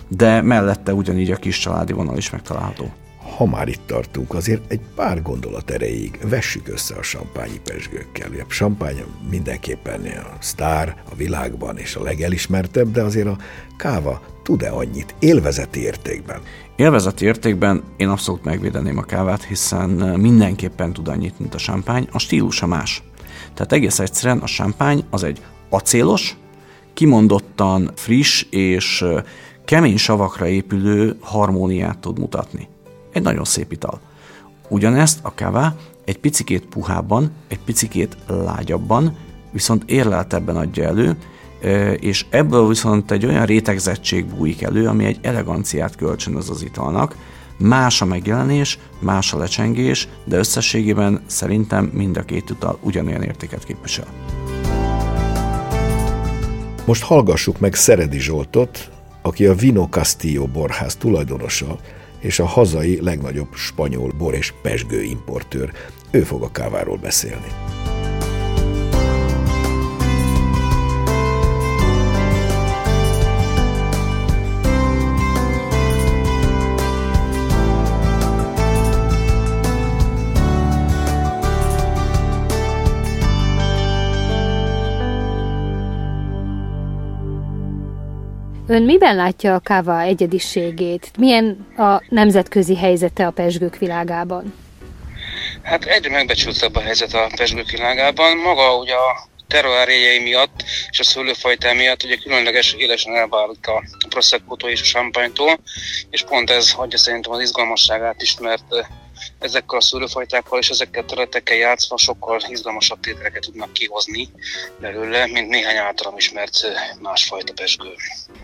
de 0.09 0.43
mellette 0.43 0.95
ugyanígy 0.95 1.31
a 1.31 1.37
kis 1.37 1.59
családi 1.59 1.93
vonal 1.93 2.17
is 2.17 2.31
megtalálható 2.31 2.91
ha 3.41 3.47
már 3.47 3.69
itt 3.69 3.87
tartunk, 3.87 4.35
azért 4.35 4.71
egy 4.71 4.81
pár 4.95 5.23
gondolat 5.23 5.71
erejéig 5.71 6.19
vessük 6.29 6.69
össze 6.69 6.95
a 6.95 7.03
sampányi 7.03 7.61
pesgőkkel. 7.65 8.31
A 8.49 8.53
sampány 8.53 9.05
mindenképpen 9.31 10.01
a 10.01 10.37
sztár 10.41 11.03
a 11.11 11.15
világban 11.15 11.79
és 11.79 11.97
a 11.97 12.03
legelismertebb, 12.03 12.91
de 12.91 13.03
azért 13.03 13.27
a 13.27 13.37
káva 13.77 14.23
tud-e 14.43 14.71
annyit 14.71 15.15
élvezeti 15.19 15.81
értékben? 15.81 16.41
Élvezeti 16.77 17.25
értékben 17.25 17.83
én 17.97 18.09
abszolút 18.09 18.45
megvédeném 18.45 18.99
a 18.99 19.03
kávát, 19.03 19.45
hiszen 19.45 19.91
mindenképpen 20.19 20.93
tud 20.93 21.09
annyit, 21.09 21.39
mint 21.39 21.55
a 21.55 21.59
sampány, 21.59 22.09
a 22.13 22.19
stílusa 22.19 22.67
más. 22.67 23.03
Tehát 23.55 23.73
egész 23.73 23.99
egyszerűen 23.99 24.39
a 24.39 24.47
sampány 24.47 25.05
az 25.11 25.23
egy 25.23 25.43
acélos, 25.69 26.37
kimondottan 26.95 27.91
friss 27.95 28.47
és 28.51 29.05
kemény 29.65 29.97
savakra 29.97 30.47
épülő 30.47 31.17
harmóniát 31.21 31.99
tud 31.99 32.19
mutatni. 32.19 32.69
Egy 33.13 33.23
nagyon 33.23 33.45
szép 33.45 33.73
ital. 33.73 34.01
Ugyanezt 34.69 35.19
a 35.23 35.35
káva 35.35 35.77
egy 36.05 36.19
picikét 36.19 36.67
puhábban, 36.67 37.31
egy 37.49 37.59
picikét 37.59 38.17
lágyabban, 38.27 39.17
viszont 39.53 39.83
érleltebben 39.87 40.57
adja 40.57 40.85
elő, 40.85 41.17
és 42.01 42.27
ebből 42.31 42.69
viszont 42.69 43.11
egy 43.11 43.27
olyan 43.27 43.47
rétegzettség 43.47 44.27
bújik 44.27 44.63
elő, 44.63 44.87
ami 44.87 45.05
egy 45.05 45.19
eleganciát 45.23 45.97
kölcsönöz 45.97 46.51
az 46.51 46.63
italnak. 46.63 47.17
Más 47.59 48.03
a 48.03 48.05
megjelenés, 48.05 48.79
más 48.99 49.33
a 49.33 49.39
lecsengés, 49.39 50.09
de 50.25 50.37
összességében 50.37 51.23
szerintem 51.27 51.85
mind 51.85 52.17
a 52.17 52.23
két 52.23 52.51
ital 52.51 52.79
ugyanolyan 52.83 53.23
értéket 53.23 53.65
képvisel. 53.65 54.07
Most 56.85 57.03
hallgassuk 57.03 57.59
meg 57.59 57.75
Szeredi 57.75 58.21
Zsoltot, 58.21 58.91
aki 59.23 59.47
a 59.47 59.55
Vino 59.55 59.87
Castillo 59.91 60.47
borház 60.47 60.97
tulajdonosa, 60.97 61.79
és 62.21 62.39
a 62.39 62.45
hazai 62.45 63.01
legnagyobb 63.03 63.55
spanyol 63.55 64.13
bor 64.19 64.35
és 64.35 64.53
pesgő 64.63 65.03
importőr. 65.03 65.73
Ő 66.11 66.21
fog 66.21 66.43
a 66.43 66.51
káváról 66.51 66.97
beszélni. 66.97 67.49
Ön 88.71 88.83
miben 88.83 89.17
látja 89.17 89.55
a 89.55 89.59
káva 89.59 90.01
egyediségét? 90.01 91.11
Milyen 91.19 91.67
a 91.77 92.03
nemzetközi 92.09 92.77
helyzete 92.77 93.27
a 93.27 93.31
pesgők 93.31 93.79
világában? 93.79 94.55
Hát 95.63 95.85
egyre 95.85 96.11
megbecsültebb 96.11 96.77
a 96.77 96.81
helyzet 96.81 97.13
a 97.13 97.31
pesgők 97.37 97.71
világában. 97.71 98.37
Maga 98.37 98.77
ugye 98.77 98.95
a 98.95 99.29
terroárjai 99.49 100.19
miatt 100.19 100.65
és 100.91 100.99
a 100.99 101.05
szőlőfajtá 101.05 101.73
miatt 101.73 102.03
ugye 102.03 102.17
különleges 102.17 102.73
élesen 102.73 103.17
elválik 103.17 103.67
a 103.67 103.83
prosecco 104.09 104.69
és 104.69 104.81
a 104.81 104.85
champagne 104.85 105.59
és 106.11 106.23
pont 106.23 106.51
ez 106.51 106.73
adja 106.77 106.99
szerintem 106.99 107.33
az 107.33 107.41
izgalmasságát 107.41 108.23
is, 108.23 108.39
mert 108.39 108.87
ezekkel 109.41 109.79
a 109.79 109.81
szőlőfajtákkal 109.81 110.59
és 110.59 110.69
ezekkel 110.69 111.03
a 111.03 111.07
területekkel 111.07 111.57
játszva 111.57 111.97
sokkal 111.97 112.41
izgalmasabb 112.49 113.01
tételeket 113.01 113.43
tudnak 113.43 113.73
kihozni 113.73 114.29
belőle, 114.81 115.27
mint 115.27 115.49
néhány 115.49 115.77
általam 115.77 116.17
ismert 116.17 116.53
másfajta 117.01 117.53
pesgő. 117.53 117.95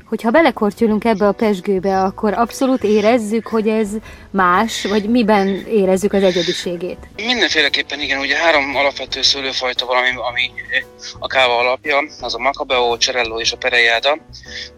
Hogyha 0.04 0.30
belekortyolunk 0.30 1.04
ebbe 1.04 1.26
a 1.26 1.32
pesgőbe, 1.32 2.02
akkor 2.02 2.32
abszolút 2.32 2.82
érezzük, 2.82 3.46
hogy 3.46 3.68
ez 3.68 3.88
más, 4.30 4.84
vagy 4.84 5.08
miben 5.10 5.48
érezzük 5.66 6.12
az 6.12 6.22
egyediségét? 6.22 6.98
Mindenféleképpen 7.16 8.00
igen, 8.00 8.18
ugye 8.18 8.36
három 8.36 8.76
alapvető 8.76 9.22
szőlőfajta 9.22 9.86
valami, 9.86 10.08
ami 10.08 10.50
a 11.18 11.26
káva 11.26 11.58
alapja, 11.58 12.04
az 12.20 12.34
a 12.34 12.38
macabeo, 12.38 12.96
cerello 12.96 13.40
és 13.40 13.52
a 13.52 13.56
perejáda. 13.56 14.18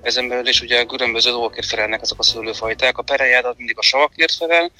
Ezen 0.02 0.28
belül 0.28 0.48
is 0.48 0.60
ugye 0.60 0.84
különböző 0.84 1.30
dolgokért 1.30 1.66
felelnek 1.66 2.02
azok 2.02 2.18
a 2.18 2.22
szőlőfajták. 2.22 2.98
A 2.98 3.02
perejáda 3.02 3.54
mindig 3.56 3.78
a 3.78 3.82
savakért 3.82 4.34
felel, 4.34 4.70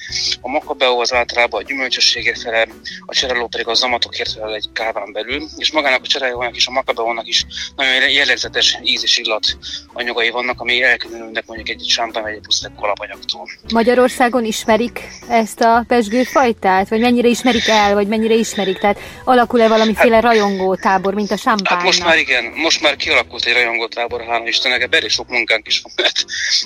a 0.41 0.49
macabeo 0.49 1.01
az 1.01 1.13
általában 1.29 1.63
a 1.63 1.67
gyümölcsösségért 1.67 2.41
felel, 2.41 2.67
a 3.07 3.15
cerello 3.15 3.47
pedig 3.47 3.67
a 3.67 3.75
zamatokért 3.75 4.33
felel 4.33 4.55
egy 4.55 4.69
káván 4.73 5.13
belül, 5.13 5.49
és 5.57 5.73
magának 5.73 6.01
a 6.03 6.07
cerellónak 6.07 6.57
és 6.57 6.67
a 6.67 6.71
macabeónak 6.71 7.27
is 7.27 7.47
nagyon 7.77 8.11
jellegzetes 8.11 8.79
íz 8.83 9.03
és 9.03 9.19
illat 9.19 9.45
anyagai 9.93 10.31
vannak, 10.31 10.61
ami 10.61 10.83
elkülönülnek 10.83 11.47
mondjuk 11.47 11.69
egy 11.69 11.85
sámpán 11.89 12.23
vagy 12.23 12.33
egy 12.33 12.41
pusztek 12.41 12.71
alapanyagtól. 12.77 13.49
Magyarországon 13.73 14.45
ismerik 14.45 15.09
ezt 15.29 15.61
a 15.61 15.85
pesgőfajtát? 15.89 16.89
Vagy 16.89 17.01
mennyire 17.01 17.29
ismerik 17.29 17.69
el, 17.69 17.95
vagy 17.95 18.07
mennyire 18.07 18.35
ismerik? 18.35 18.79
Tehát 18.79 18.99
alakul-e 19.25 19.69
valamiféle 19.69 20.15
hát, 20.15 20.25
rajongó 20.25 20.75
tábor, 20.75 21.15
mint 21.15 21.31
a 21.31 21.37
sámpánynak? 21.37 21.73
Hát 21.73 21.83
most 21.83 22.05
már 22.05 22.19
igen, 22.19 22.45
most 22.45 22.81
már 22.81 22.97
kialakult 22.97 23.45
egy 23.45 23.53
rajongó 23.53 23.87
tábor, 23.87 24.25
hála 24.25 24.47
Istennek, 24.47 24.83
ebben 24.83 25.09
sok 25.09 25.29
munkánk 25.29 25.67
is 25.67 25.81
van, 25.81 25.93
mert 25.97 26.25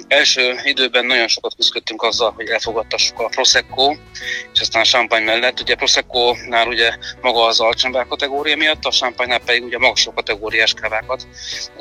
első 0.08 0.54
időben 0.64 1.06
nagyon 1.06 1.28
sokat 1.28 1.54
küzdöttünk 1.56 2.02
azzal, 2.02 2.32
hogy 2.36 2.48
elfogadtassuk 2.48 3.20
a 3.20 3.28
Prosecco 3.28 3.94
és 4.54 4.60
aztán 4.60 4.82
a 4.82 4.84
champagne 4.84 5.24
mellett, 5.24 5.60
ugye 5.60 5.74
Prosecco-nál 5.74 6.66
ugye 6.66 6.92
maga 7.20 7.44
az 7.44 7.60
alacsony 7.60 7.92
kategória 8.08 8.56
miatt, 8.56 8.84
a 8.84 8.90
champagne 8.90 9.38
pedig 9.38 9.64
ugye 9.64 9.78
magasabb 9.78 10.14
kategóriás 10.14 10.74
kávákat. 10.74 11.26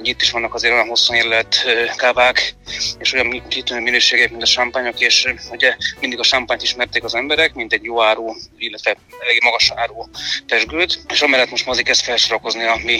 Itt 0.01 0.21
is 0.21 0.31
vannak 0.31 0.53
azért 0.53 0.73
olyan 0.73 0.87
hosszan 0.87 1.15
érlelt 1.15 1.65
kávák, 1.95 2.55
és 2.99 3.13
olyan 3.13 3.47
kitűnő 3.47 3.81
minőségek, 3.81 4.29
mint 4.29 4.43
a 4.43 4.45
champagne 4.45 4.89
és 4.97 5.33
ugye 5.51 5.75
mindig 5.99 6.19
a 6.19 6.23
champagne 6.23 6.61
ismerték 6.63 7.03
az 7.03 7.15
emberek, 7.15 7.53
mint 7.53 7.73
egy 7.73 7.83
jó 7.83 8.01
áru, 8.01 8.35
illetve 8.57 8.97
elég 9.19 9.41
magas 9.43 9.71
áru 9.75 10.03
pesgőt, 10.47 10.99
és 11.07 11.21
amellett 11.21 11.49
most 11.49 11.65
mozik 11.65 11.89
ezt 11.89 12.01
felsorakozni 12.01 12.63
a 12.63 12.79
mi, 12.83 12.99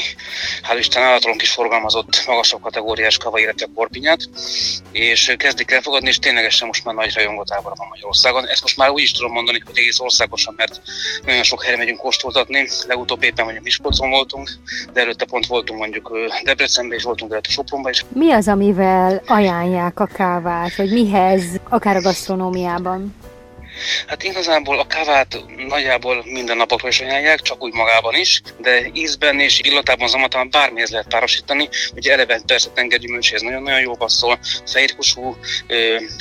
hál' 0.62 0.78
Isten 0.78 1.04
általunk 1.04 1.42
is 1.42 1.52
forgalmazott 1.52 2.24
magasabb 2.28 2.62
kategóriás 2.62 3.18
kava, 3.18 3.40
illetve 3.40 3.68
korpinyát, 3.76 4.20
és 4.92 5.34
kezdik 5.38 5.72
elfogadni, 5.72 6.08
és 6.08 6.20
ténylegesen 6.20 6.68
most 6.68 6.84
már 6.84 6.96
nagy 6.96 7.14
rajongótábor 7.14 7.74
van 7.76 7.88
Magyarországon. 7.88 8.48
Ezt 8.48 8.62
most 8.62 8.78
már 8.78 8.90
úgy 8.90 9.02
is 9.02 9.12
tudom 9.12 9.32
mondani, 9.32 9.61
hogy 9.66 9.78
egész 9.78 10.00
országosan, 10.00 10.54
mert 10.58 10.82
nagyon 11.26 11.44
sok 11.44 11.64
helyre 11.64 11.78
megyünk 11.78 12.00
kóstoltatni. 12.00 12.68
Legutóbb 12.88 13.24
éppen 13.24 13.44
mondjuk 13.44 13.66
Miskolcon 13.66 14.10
voltunk, 14.10 14.50
de 14.94 15.02
előtte 15.02 15.26
pont 15.26 15.46
voltunk 15.46 15.80
mondjuk 15.80 16.12
Debrecenben, 16.44 16.98
és 16.98 17.04
voltunk 17.04 17.32
előtte 17.32 17.50
Sopronban 17.50 17.92
is. 17.92 18.06
Mi 18.14 18.32
az, 18.32 18.48
amivel 18.48 19.22
ajánlják 19.26 20.00
a 20.00 20.06
kávát, 20.06 20.76
vagy 20.76 20.92
mihez, 20.92 21.44
akár 21.70 21.96
a 21.96 22.02
gasztronómiában? 22.02 23.16
Hát 24.08 24.24
igazából 24.24 24.80
a 24.80 24.88
kávát 24.88 25.44
nagyjából 25.68 26.24
minden 26.26 26.58
napokra 26.58 26.88
is 26.88 27.00
ajánlják, 27.00 27.42
csak 27.42 27.64
úgy 27.64 27.74
magában 27.74 28.16
is, 28.16 28.42
de 28.58 28.90
ízben 28.94 29.40
és 29.40 29.60
illatában, 29.64 30.08
zamatában 30.08 30.50
bármihez 30.50 30.90
lehet 30.90 31.08
párosítani. 31.08 31.70
Ugye 31.96 32.12
eleve 32.12 32.42
persze 32.46 32.70
tengergyümölcséhez 32.70 33.42
nagyon-nagyon 33.42 33.80
jó 33.80 33.96
passzol, 33.96 34.40
fehérhúsú 34.66 35.38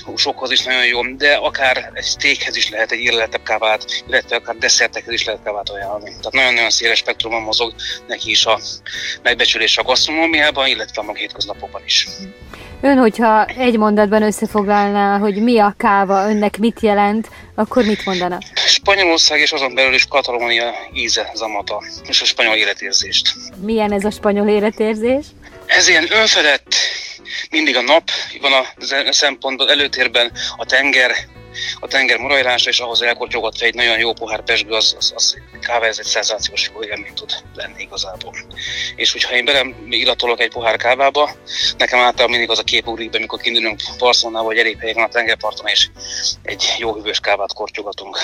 húsokhoz 0.05 0.51
is 0.51 0.63
nagyon 0.63 0.87
jó, 0.87 1.03
de 1.03 1.35
akár 1.35 1.91
egy 1.95 2.05
steakhez 2.05 2.57
is 2.57 2.69
lehet 2.71 2.93
egy 2.93 3.01
illetebb 3.01 3.43
kávát, 3.43 4.05
illetve 4.09 4.37
akár 4.37 4.57
desszertekhez 4.57 5.13
is 5.13 5.25
lehet 5.25 5.43
kávát 5.45 5.69
ajánlani. 5.69 6.11
Tehát 6.11 6.33
nagyon-nagyon 6.33 6.71
széles 6.71 6.99
spektrumon 6.99 7.43
mozog 7.43 7.75
neki 8.07 8.31
is 8.31 8.47
a 8.47 8.61
megbecsülés 9.23 9.79
a 9.79 9.83
gasztronómiában, 9.83 10.67
illetve 10.67 11.03
a 11.07 11.15
hétköznapokban 11.15 11.83
is. 11.85 12.07
Ön, 12.83 12.97
hogyha 12.97 13.45
egy 13.45 13.79
mondatban 13.79 14.23
összefoglalná, 14.23 15.19
hogy 15.19 15.43
mi 15.43 15.59
a 15.59 15.75
káva, 15.77 16.29
önnek 16.29 16.59
mit 16.59 16.81
jelent, 16.81 17.29
akkor 17.55 17.85
mit 17.85 18.05
mondana? 18.05 18.39
Spanyolország 18.55 19.41
és 19.41 19.53
azon 19.53 19.75
belül 19.75 19.95
is 19.95 20.07
Katalónia 20.07 20.73
íze, 20.95 21.31
zamata, 21.35 21.83
és 22.09 22.21
a 22.21 22.25
spanyol 22.25 22.55
életérzést. 22.55 23.35
Milyen 23.63 23.93
ez 23.93 24.05
a 24.05 24.11
spanyol 24.11 24.49
életérzés? 24.49 25.27
Ez 25.67 25.89
ilyen 25.89 26.07
önfedett, 26.13 26.75
mindig 27.51 27.77
a 27.77 27.83
nap 27.83 28.09
van 28.41 28.53
a 28.53 29.13
szempontból, 29.13 29.71
előtérben 29.71 30.33
a 30.57 30.65
tenger, 30.65 31.11
a 31.81 31.87
tenger 31.87 32.19
morajlása, 32.19 32.71
és 32.71 32.81
ahhoz 32.81 33.03
elkortyogott 33.03 33.61
egy 33.61 33.75
nagyon 33.75 33.99
jó 33.99 34.13
pohár 34.13 34.43
pesgő, 34.43 34.71
az, 34.71 34.95
az, 34.99 35.13
az 35.15 35.37
kávé, 35.61 35.87
ez 35.87 35.99
egy 35.99 36.05
szenzációs 36.05 36.71
jó 36.75 36.83
élmény 36.83 37.15
tud 37.15 37.31
lenni 37.55 37.83
igazából. 37.83 38.35
És 38.97 39.13
hogyha 39.13 39.35
én 39.35 39.45
belem 39.45 39.87
illatolok 39.89 40.41
egy 40.41 40.51
pohár 40.51 40.77
kávába, 40.77 41.31
nekem 41.79 41.99
általában 41.99 42.31
mindig 42.31 42.51
az 42.51 42.59
a 42.59 42.63
kép 42.63 42.87
ugrik 42.87 43.11
be, 43.11 43.19
mikor 43.19 43.41
kindulunk 43.41 43.81
Barcelonával, 43.99 44.49
vagy 44.49 44.59
elég 44.59 44.79
helyen 44.79 44.97
a 44.97 45.09
tengerparton, 45.09 45.67
és 45.67 45.89
egy 46.43 46.75
jó 46.79 46.95
hűvös 46.95 47.21
kávát 47.21 47.53
kortyogatunk. 47.53 48.19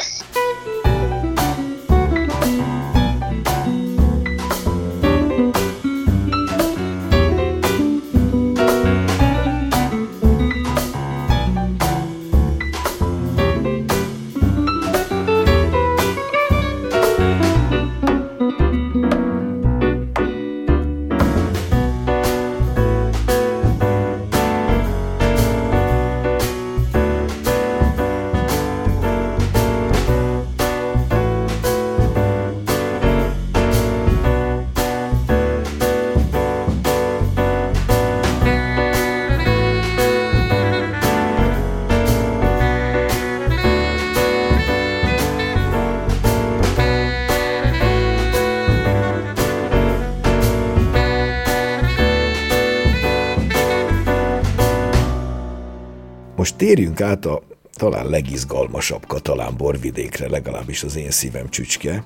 Most 56.46 56.59
térjünk 56.59 57.00
át 57.00 57.26
a 57.26 57.42
talán 57.72 58.09
legizgalmasabb 58.09 59.06
katalán 59.06 59.56
borvidékre, 59.56 60.28
legalábbis 60.28 60.82
az 60.82 60.96
én 60.96 61.11
szívem 61.11 61.48
csücske. 61.48 62.02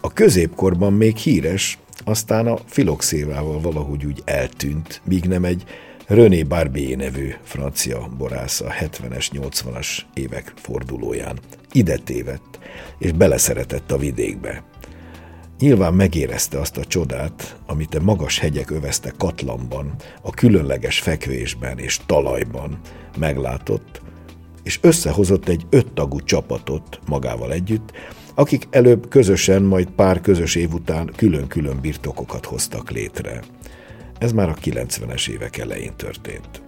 A 0.00 0.12
középkorban 0.12 0.92
még 0.92 1.16
híres, 1.16 1.78
aztán 2.04 2.46
a 2.46 2.58
filoxévával 2.66 3.60
valahogy 3.60 4.04
úgy 4.04 4.22
eltűnt, 4.24 5.00
míg 5.04 5.24
nem 5.24 5.44
egy 5.44 5.64
René 6.06 6.42
Barbier 6.42 6.96
nevű 6.96 7.34
francia 7.42 8.08
borász 8.18 8.60
a 8.60 8.68
70-es, 8.68 9.28
80-as 9.32 9.98
évek 10.14 10.52
fordulóján 10.56 11.38
ide 11.72 11.96
tévedt, 11.96 12.58
és 12.98 13.12
beleszeretett 13.12 13.90
a 13.92 13.98
vidékbe. 13.98 14.64
Nyilván 15.58 15.94
megérezte 15.94 16.60
azt 16.60 16.76
a 16.76 16.84
csodát, 16.84 17.56
amit 17.66 17.94
a 17.94 18.02
magas 18.02 18.38
hegyek 18.38 18.70
övezte 18.70 19.12
Katlanban, 19.18 19.94
a 20.22 20.30
különleges 20.30 21.00
fekvésben 21.00 21.78
és 21.78 22.00
talajban 22.06 22.78
meglátott, 23.18 24.02
és 24.62 24.78
összehozott 24.82 25.48
egy 25.48 25.66
öttagú 25.70 26.20
csapatot 26.20 27.00
magával 27.06 27.52
együtt, 27.52 27.92
akik 28.34 28.66
előbb 28.70 29.08
közösen, 29.08 29.62
majd 29.62 29.90
pár 29.90 30.20
közös 30.20 30.54
év 30.54 30.72
után 30.72 31.12
külön-külön 31.16 31.80
birtokokat 31.80 32.44
hoztak 32.44 32.90
létre. 32.90 33.42
Ez 34.18 34.32
már 34.32 34.48
a 34.48 34.54
90-es 34.54 35.28
évek 35.28 35.56
elején 35.56 35.96
történt. 35.96 36.62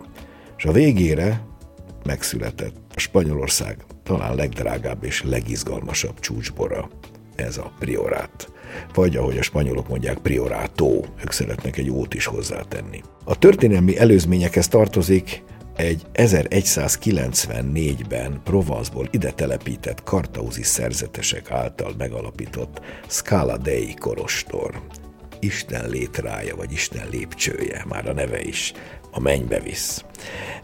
És 0.57 0.64
a 0.64 0.72
végére 0.72 1.46
megszületett 2.05 2.92
a 2.94 3.01
Spanyolország 3.01 3.85
talán 4.03 4.35
legdrágább 4.35 5.05
és 5.05 5.22
legizgalmasabb 5.22 6.20
csúcsbora, 6.20 6.88
ez 7.35 7.57
a 7.57 7.72
priorát 7.79 8.51
vagy 8.95 9.17
ahogy 9.17 9.39
a 9.39 9.43
spanyolok 9.43 9.89
mondják, 9.89 10.19
priorátó, 10.19 11.07
ők 11.23 11.33
szeretnek 11.33 11.77
egy 11.77 11.91
ót 11.91 12.15
is 12.15 12.27
hozzátenni. 12.27 13.03
A 13.25 13.39
történelmi 13.39 13.99
előzményekhez 13.99 14.69
tartozik 14.69 15.43
egy 15.77 16.03
1194-ben 16.15 18.41
Provence-ból 18.45 19.09
ide 19.11 19.31
telepített 19.31 20.03
kartauzi 20.03 20.62
szerzetesek 20.62 21.51
által 21.51 21.93
megalapított 21.99 22.81
Scala 23.09 23.57
Dei 23.57 23.95
korostor. 23.95 24.83
Isten 25.41 25.89
létrája, 25.89 26.57
vagy 26.57 26.73
Isten 26.73 27.09
lépcsője, 27.11 27.85
már 27.89 28.09
a 28.09 28.12
neve 28.12 28.43
is, 28.43 28.73
a 29.16 29.20
mennybe 29.20 29.61
visz. 29.61 30.05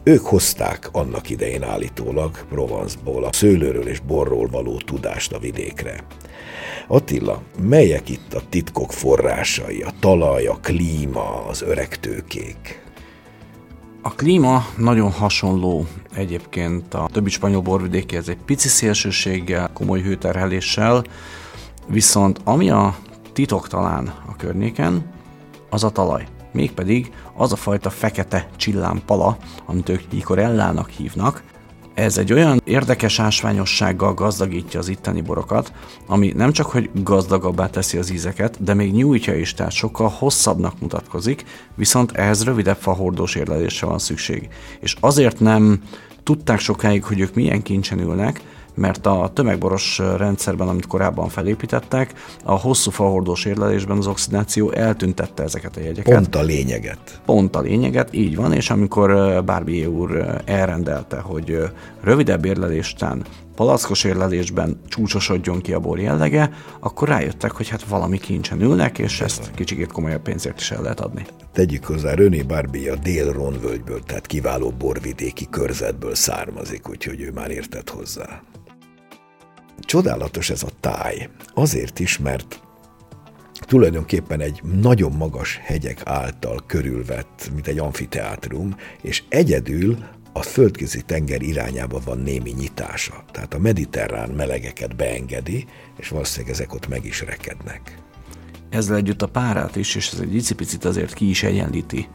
Ők 0.03 0.27
hozták 0.27 0.89
annak 0.93 1.31
idején 1.31 1.63
állítólag 1.63 2.45
Provence-ból 2.49 3.25
a 3.25 3.33
szőlőről 3.33 3.89
és 3.89 4.01
borról 4.01 4.49
való 4.49 4.77
tudást 4.77 5.33
a 5.33 5.39
vidékre. 5.39 6.05
Attila, 6.89 7.43
melyek 7.61 8.09
itt 8.09 8.35
a 8.35 8.43
titkok 8.49 8.93
forrásai, 8.93 9.83
a 9.83 9.93
talaj, 10.01 10.47
a 10.47 10.59
klíma, 10.63 11.47
az 11.47 11.63
öreg 11.63 12.01
tőkék? 12.01 12.83
A 14.03 14.15
klíma 14.15 14.67
nagyon 14.77 15.11
hasonló 15.11 15.87
egyébként 16.15 16.95
a 16.95 17.09
többi 17.13 17.31
spanyol 17.31 17.61
borvidékihez 17.61 18.29
egy 18.29 18.43
pici 18.45 18.69
szélsőséggel, 18.69 19.71
komoly 19.73 20.01
hőterheléssel, 20.01 21.05
viszont 21.87 22.41
ami 22.45 22.71
a 22.71 22.97
titok 23.33 23.69
talán 23.69 24.15
a 24.27 24.37
környéken, 24.37 25.11
az 25.71 25.85
a 25.85 25.91
talaj. 25.91 26.27
Mégpedig 26.53 27.13
az 27.37 27.53
a 27.53 27.57
fajta 27.57 27.91
fekete 27.91 28.49
csillámpala, 28.57 29.37
amit 29.67 29.89
ők 29.89 30.03
ikorellának 30.13 30.89
hívnak, 30.89 31.43
ez 31.95 32.19
egy 32.19 32.33
olyan 32.33 32.63
érdekes 32.65 33.19
ásványossággal 33.19 34.15
gazdagítja 34.15 34.81
az 34.81 34.89
itteni 34.89 35.21
borokat, 35.21 35.73
ami 36.07 36.33
nem 36.37 36.53
csak 36.53 36.67
hogy 36.67 36.91
gazdagabbá 36.95 37.71
teszi 37.71 37.99
az 37.99 38.11
ízeket, 38.11 38.65
de 38.65 38.75
még 38.75 38.93
nyújtja 38.93 39.35
is, 39.35 39.55
tehát 39.55 39.73
sokkal 39.73 40.09
hosszabbnak 40.09 40.81
mutatkozik, 40.81 41.45
viszont 41.75 42.13
ehhez 42.13 42.45
rövidebb 42.45 42.77
fahordós 42.77 43.35
érlelésre 43.35 43.87
van 43.87 43.99
szükség. 43.99 44.49
És 44.81 44.97
azért 45.01 45.41
nem 45.41 45.83
tudták 46.23 46.59
sokáig, 46.59 47.05
hogy 47.05 47.21
ők 47.21 47.35
milyen 47.35 47.63
kincsen 47.63 47.99
ülnek, 48.01 48.41
mert 48.75 49.07
a 49.07 49.31
tömegboros 49.35 50.01
rendszerben, 50.17 50.69
amit 50.69 50.87
korábban 50.87 51.29
felépítettek, 51.29 52.13
a 52.45 52.53
hosszú 52.53 52.91
fahordós 52.91 53.45
érlelésben 53.45 53.97
az 53.97 54.07
oxidáció 54.07 54.71
eltüntette 54.71 55.43
ezeket 55.43 55.77
a 55.77 55.81
jegyeket. 55.81 56.15
Pont 56.15 56.35
a 56.35 56.43
lényeget. 56.43 57.21
Pont 57.25 57.57
a 57.57 57.61
lényeget, 57.61 58.15
így 58.15 58.37
van, 58.37 58.53
és 58.53 58.71
amikor 58.71 59.43
Barbier 59.45 59.87
úr 59.87 60.41
elrendelte, 60.45 61.19
hogy 61.19 61.59
rövidebb 62.01 62.45
érleléstán 62.45 63.25
palackos 63.55 64.05
érlelésben 64.05 64.81
csúcsosodjon 64.89 65.61
ki 65.61 65.73
a 65.73 65.81
bor 65.81 65.99
jellege, 65.99 66.51
akkor 66.81 67.09
rájöttek, 67.09 67.51
hogy 67.51 67.69
hát 67.69 67.85
valami 67.85 68.19
kincsen 68.19 68.61
ülnek, 68.61 68.99
és 68.99 69.21
ezt 69.21 69.51
kicsikét 69.55 69.93
komolyabb 69.93 70.23
pénzért 70.23 70.61
is 70.61 70.71
el 70.71 70.83
lehet 70.83 71.01
adni. 71.01 71.27
Tegyük 71.53 71.85
hozzá, 71.85 72.15
René 72.15 72.43
Barbie 72.43 72.93
a 72.93 72.97
dél 72.97 73.33
Ronvölgyből, 73.33 74.03
tehát 74.03 74.27
kiváló 74.27 74.71
borvidéki 74.71 75.47
körzetből 75.51 76.15
származik, 76.15 76.89
úgyhogy 76.89 77.21
ő 77.21 77.31
már 77.31 77.51
értett 77.51 77.91
hozzá. 77.91 78.43
Csodálatos 79.81 80.51
ez 80.51 80.63
a 80.63 80.69
táj. 80.81 81.29
Azért 81.55 81.99
is, 81.99 82.19
mert 82.19 82.61
tulajdonképpen 83.67 84.41
egy 84.41 84.61
nagyon 84.81 85.13
magas 85.13 85.61
hegyek 85.63 86.01
által 86.05 86.63
körülvett, 86.67 87.51
mint 87.55 87.67
egy 87.67 87.79
amfiteátrum, 87.79 88.77
és 89.03 89.23
egyedül 89.29 89.97
a 90.33 90.43
földközi 90.43 91.03
tenger 91.03 91.43
irányába 91.43 92.01
van 92.05 92.19
némi 92.19 92.51
nyitása. 92.51 93.25
Tehát 93.31 93.55
a 93.55 93.59
mediterrán 93.59 94.31
melegeket 94.31 94.97
beengedi, 94.97 95.67
és 95.99 96.09
valószínűleg 96.09 96.53
ezek 96.53 96.75
ott 96.75 96.89
meg 96.89 97.05
is 97.05 97.21
rekednek. 97.21 97.99
Ezzel 98.71 98.97
együtt 98.97 99.23
a 99.23 99.29
párát 99.29 99.77
is, 99.77 99.95
és 99.95 100.13
ez 100.13 100.19
egy 100.19 100.35
icipicit 100.35 100.85
azért 100.85 101.15
ki 101.15 101.29
is 101.29 101.43
egyenlíti 101.43 102.09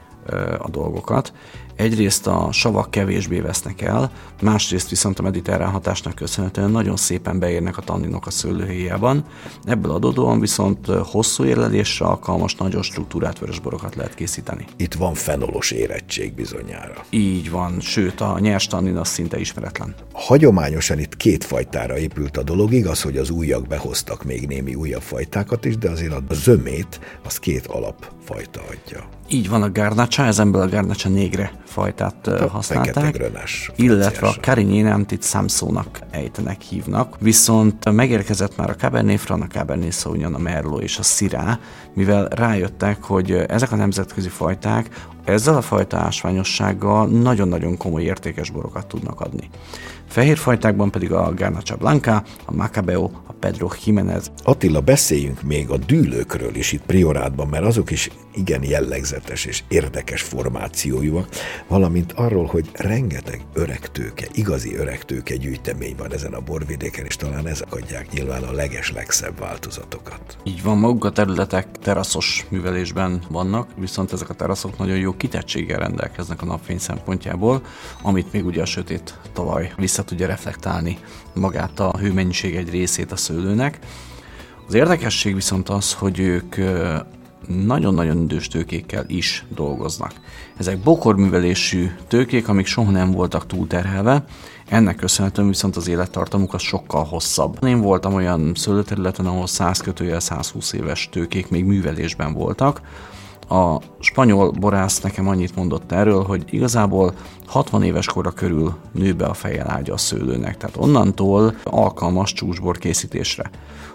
a 0.58 0.70
dolgokat. 0.70 1.34
Egyrészt 1.78 2.28
a 2.28 2.50
savak 2.52 2.92
kevésbé 2.92 3.40
vesznek 3.40 3.82
el, 3.82 4.12
másrészt 4.42 4.90
viszont 4.90 5.20
a 5.20 5.22
mediterrán 5.22 5.72
hatásnak 5.72 6.16
köszönhetően 6.16 6.72
nagyon 6.72 6.96
szépen 6.96 7.40
beérnek 7.40 7.78
a 7.78 7.82
tanninok 7.82 8.28
a 8.28 8.30
szőlőhéjában. 8.30 9.26
Ebből 9.64 9.92
adódóan 9.92 10.40
viszont 10.40 10.88
hosszú 10.88 11.46
érlelésre 11.46 12.06
alkalmas, 12.06 12.56
nagyon 12.56 12.82
struktúrát 12.82 13.40
vörösborokat 13.40 13.96
lehet 13.96 14.16
készíteni. 14.16 14.66
Itt 14.76 14.94
van 14.94 15.14
fenolos 15.14 15.72
érettség 15.72 16.34
bizonyára. 16.34 17.06
Így 17.10 17.50
van, 17.50 17.80
sőt 17.80 18.22
a 18.22 18.40
nyers 18.40 18.68
tannin 18.68 18.98
az 18.98 19.08
szinte 19.08 19.40
ismeretlen. 19.40 19.96
Hagyományosan 20.14 21.00
itt 21.00 21.18
két 21.18 21.44
fajtára 21.44 21.98
épült 21.98 22.38
a 22.38 22.44
dolog, 22.44 22.74
igaz, 22.74 23.02
hogy 23.02 23.18
az 23.18 23.30
újak 23.30 23.68
behoztak 23.68 24.24
még 24.24 24.48
némi 24.48 24.76
újabb 24.76 25.02
fajtákat 25.02 25.66
is, 25.66 25.78
de 25.78 25.90
azért 25.90 26.14
a 26.14 26.34
zömét 26.34 27.00
az 27.26 27.40
két 27.40 27.68
alapfajta 27.68 28.62
adja. 28.62 29.08
Így 29.30 29.50
van 29.50 29.62
a 29.62 29.72
garnacha, 29.72 30.26
ezenből 30.26 30.62
a 30.62 30.70
garnacha 30.70 31.10
négre 31.10 31.52
fajtát 31.68 32.28
a 32.28 32.48
használták, 32.48 33.32
illetve 33.76 34.28
a 34.28 34.34
Carignantit 34.42 35.24
Samsónak 35.24 36.00
ejtenek 36.12 36.62
hívnak, 36.62 37.16
viszont 37.20 37.92
megérkezett 37.92 38.58
már 38.58 38.70
a 38.70 38.76
Cabernet 38.76 39.20
Franc, 39.20 39.44
a 39.44 39.48
Cabernet 39.48 39.94
Sauvignon, 39.94 40.34
a 40.34 40.38
Merlot 40.38 40.82
és 40.82 40.98
a 40.98 41.04
Syrah, 41.04 41.58
mivel 41.94 42.28
rájöttek, 42.28 43.04
hogy 43.04 43.32
ezek 43.32 43.72
a 43.72 43.76
nemzetközi 43.76 44.30
fajták 44.30 44.90
ezzel 45.26 45.56
a 45.56 45.62
fajta 45.62 45.98
ásványossággal 45.98 47.08
nagyon-nagyon 47.08 47.78
komoly 47.78 48.04
értékes 48.04 48.50
borokat 48.50 48.88
tudnak 48.88 49.22
adni. 49.22 49.50
Fehér 50.08 50.38
fajtákban 50.38 50.92
pedig 50.92 51.12
a 51.12 51.34
Garnacha 51.34 51.76
Blanca, 51.76 52.24
a 52.46 52.54
Macabeo, 52.54 53.10
a 53.28 53.34
Pedro 53.40 53.70
Jiménez. 53.86 54.32
Attila, 54.44 54.82
beszéljünk 54.82 55.42
még 55.42 55.70
a 55.70 55.78
dűlőkről 55.78 56.56
is 56.56 56.72
itt 56.72 56.82
Priorátban, 56.86 57.48
mert 57.48 57.64
azok 57.64 57.92
is 57.92 58.10
igen 58.34 58.64
jellegzetes 58.64 59.46
és 59.46 59.64
érdekes 59.68 60.22
formációjúak, 60.22 61.28
valamint 61.68 62.12
arról, 62.12 62.46
hogy 62.46 62.70
rengeteg 62.74 63.42
öreg 63.54 63.92
tőke, 63.92 64.28
igazi 64.34 64.76
öreg 64.76 65.04
tőke 65.04 65.36
gyűjtemény 65.36 65.96
van 65.98 66.14
ezen 66.14 66.34
a 66.34 66.40
borvidéken, 66.40 67.06
és 67.06 67.16
talán 67.16 67.48
ezek 67.48 67.74
adják 67.74 68.12
nyilván 68.12 68.44
a 68.44 68.52
leges 68.52 68.92
legszebb 68.92 69.40
változatokat. 69.40 70.38
Így 70.44 70.64
van, 70.64 70.78
maguk 70.78 71.06
a 71.06 71.12
területek 71.12 71.68
teraszos 71.82 72.46
művelésben 72.50 73.22
vannak, 73.30 73.70
viszont 73.76 74.14
ezek 74.14 74.30
a 74.30 74.34
teraszok 74.34 74.78
nagyon 74.78 74.98
jó 74.98 75.14
kitettséggel 75.18 75.80
rendelkeznek 75.80 76.42
a 76.42 76.46
napfény 76.46 76.80
szempontjából, 76.80 77.62
amit 78.02 78.32
még 78.32 78.46
ugye 78.46 78.62
a 78.62 78.66
sötét 78.66 79.20
talaj 79.34 79.72
vissza 79.98 80.10
tudja 80.10 80.28
reflektálni 80.28 80.98
magát 81.34 81.80
a 81.80 81.98
hőmennyiség 82.00 82.56
egy 82.56 82.70
részét 82.70 83.12
a 83.12 83.16
szőlőnek. 83.16 83.80
Az 84.68 84.74
érdekesség 84.74 85.34
viszont 85.34 85.70
az, 85.70 85.94
hogy 85.94 86.20
ők 86.20 86.56
nagyon-nagyon 87.48 88.22
idős 88.22 88.48
tőkékkel 88.48 89.04
is 89.08 89.46
dolgoznak. 89.56 90.12
Ezek 90.58 90.80
bokorművelésű 90.80 91.92
tőkék, 92.08 92.48
amik 92.48 92.66
soha 92.66 92.92
nem 92.92 93.12
voltak 93.12 93.46
túlterhelve, 93.46 94.26
ennek 94.68 94.96
köszönhetően 94.96 95.48
viszont 95.48 95.76
az 95.76 95.88
élettartamuk 95.88 96.54
az 96.54 96.62
sokkal 96.62 97.04
hosszabb. 97.04 97.64
Én 97.64 97.82
voltam 97.82 98.14
olyan 98.14 98.52
szőlőterületen, 98.56 99.26
ahol 99.26 99.48
100 99.48 99.80
kötőjel 99.80 100.20
120 100.20 100.74
éves 100.74 101.10
tőkék 101.12 101.50
még 101.50 101.66
művelésben 101.66 102.34
voltak, 102.34 102.82
a 103.50 103.82
spanyol 104.00 104.52
borász 104.52 105.02
nekem 105.02 105.28
annyit 105.28 105.56
mondott 105.56 105.92
erről, 105.92 106.24
hogy 106.24 106.44
igazából 106.50 107.14
60 107.46 107.84
éves 107.84 108.06
kora 108.06 108.32
körül 108.32 108.76
nő 108.92 109.14
be 109.14 109.26
a 109.26 109.34
fejjel 109.34 109.70
ágya 109.70 109.94
a 109.94 109.98
szőlőnek, 109.98 110.58
tehát 110.58 110.78
onnantól 110.78 111.56
alkalmas 111.64 112.34
csúcsbor 112.34 112.78
készítésre. 112.78 113.50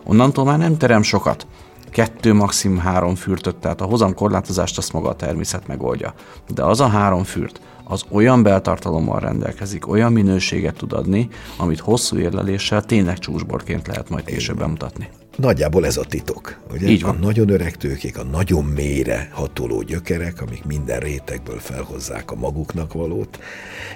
Onnantól 0.05 0.45
már 0.45 0.59
nem 0.59 0.77
terem 0.77 1.03
sokat, 1.03 1.47
kettő, 1.91 2.33
maximum 2.33 2.79
három 2.79 3.15
fürtöt, 3.15 3.57
tehát 3.57 3.81
a 3.81 3.85
hozam 3.85 4.15
korlátozást 4.15 4.79
azt 4.79 4.93
maga 4.93 5.09
a 5.09 5.17
természet 5.17 5.67
megoldja. 5.67 6.15
De 6.55 6.65
az 6.65 6.81
a 6.81 6.87
három 6.87 7.25
fürt, 7.25 7.61
az 7.85 8.05
olyan 8.11 8.43
beltartalommal 8.43 9.21
rendelkezik, 9.21 9.89
olyan 9.89 10.13
minőséget 10.13 10.77
tud 10.77 10.93
adni, 10.93 11.29
amit 11.57 11.81
hosszú 11.81 12.19
érleléssel 12.19 12.85
tényleg 12.85 13.19
csúcsborként 13.19 13.87
lehet 13.87 14.09
majd 14.09 14.25
később 14.25 14.59
bemutatni. 14.59 15.09
Nagyjából 15.37 15.87
ez 15.87 15.97
a 15.97 16.05
titok. 16.05 16.61
Ugye? 16.73 16.89
Így 16.89 17.03
van. 17.03 17.17
A 17.17 17.19
nagyon 17.19 17.49
öreg 17.49 17.77
tőkék, 17.77 18.19
a 18.19 18.25
nagyon 18.25 18.65
mélyre 18.65 19.29
hatoló 19.33 19.83
gyökerek, 19.83 20.41
amik 20.41 20.65
minden 20.65 21.01
rétegből 21.01 21.59
felhozzák 21.59 22.31
a 22.31 22.35
maguknak 22.35 22.93
valót, 22.93 23.39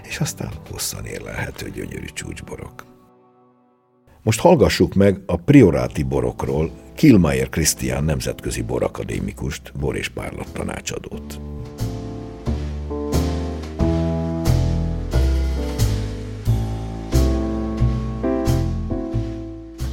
és 0.08 0.18
aztán 0.18 0.50
hosszan 0.70 1.04
érlelhető 1.04 1.70
gyönyörű 1.70 2.06
csúcsborok. 2.14 2.84
Most 4.22 4.40
hallgassuk 4.40 4.94
meg 4.94 5.20
a 5.26 5.36
prioráti 5.36 6.02
borokról 6.02 6.70
Kilmaier 6.94 7.48
Krisztián 7.48 8.04
nemzetközi 8.04 8.62
borakadémikust, 8.62 9.72
bor 9.78 9.96
és 9.96 10.08
párlat 10.08 10.52
tanácsadót. 10.52 11.40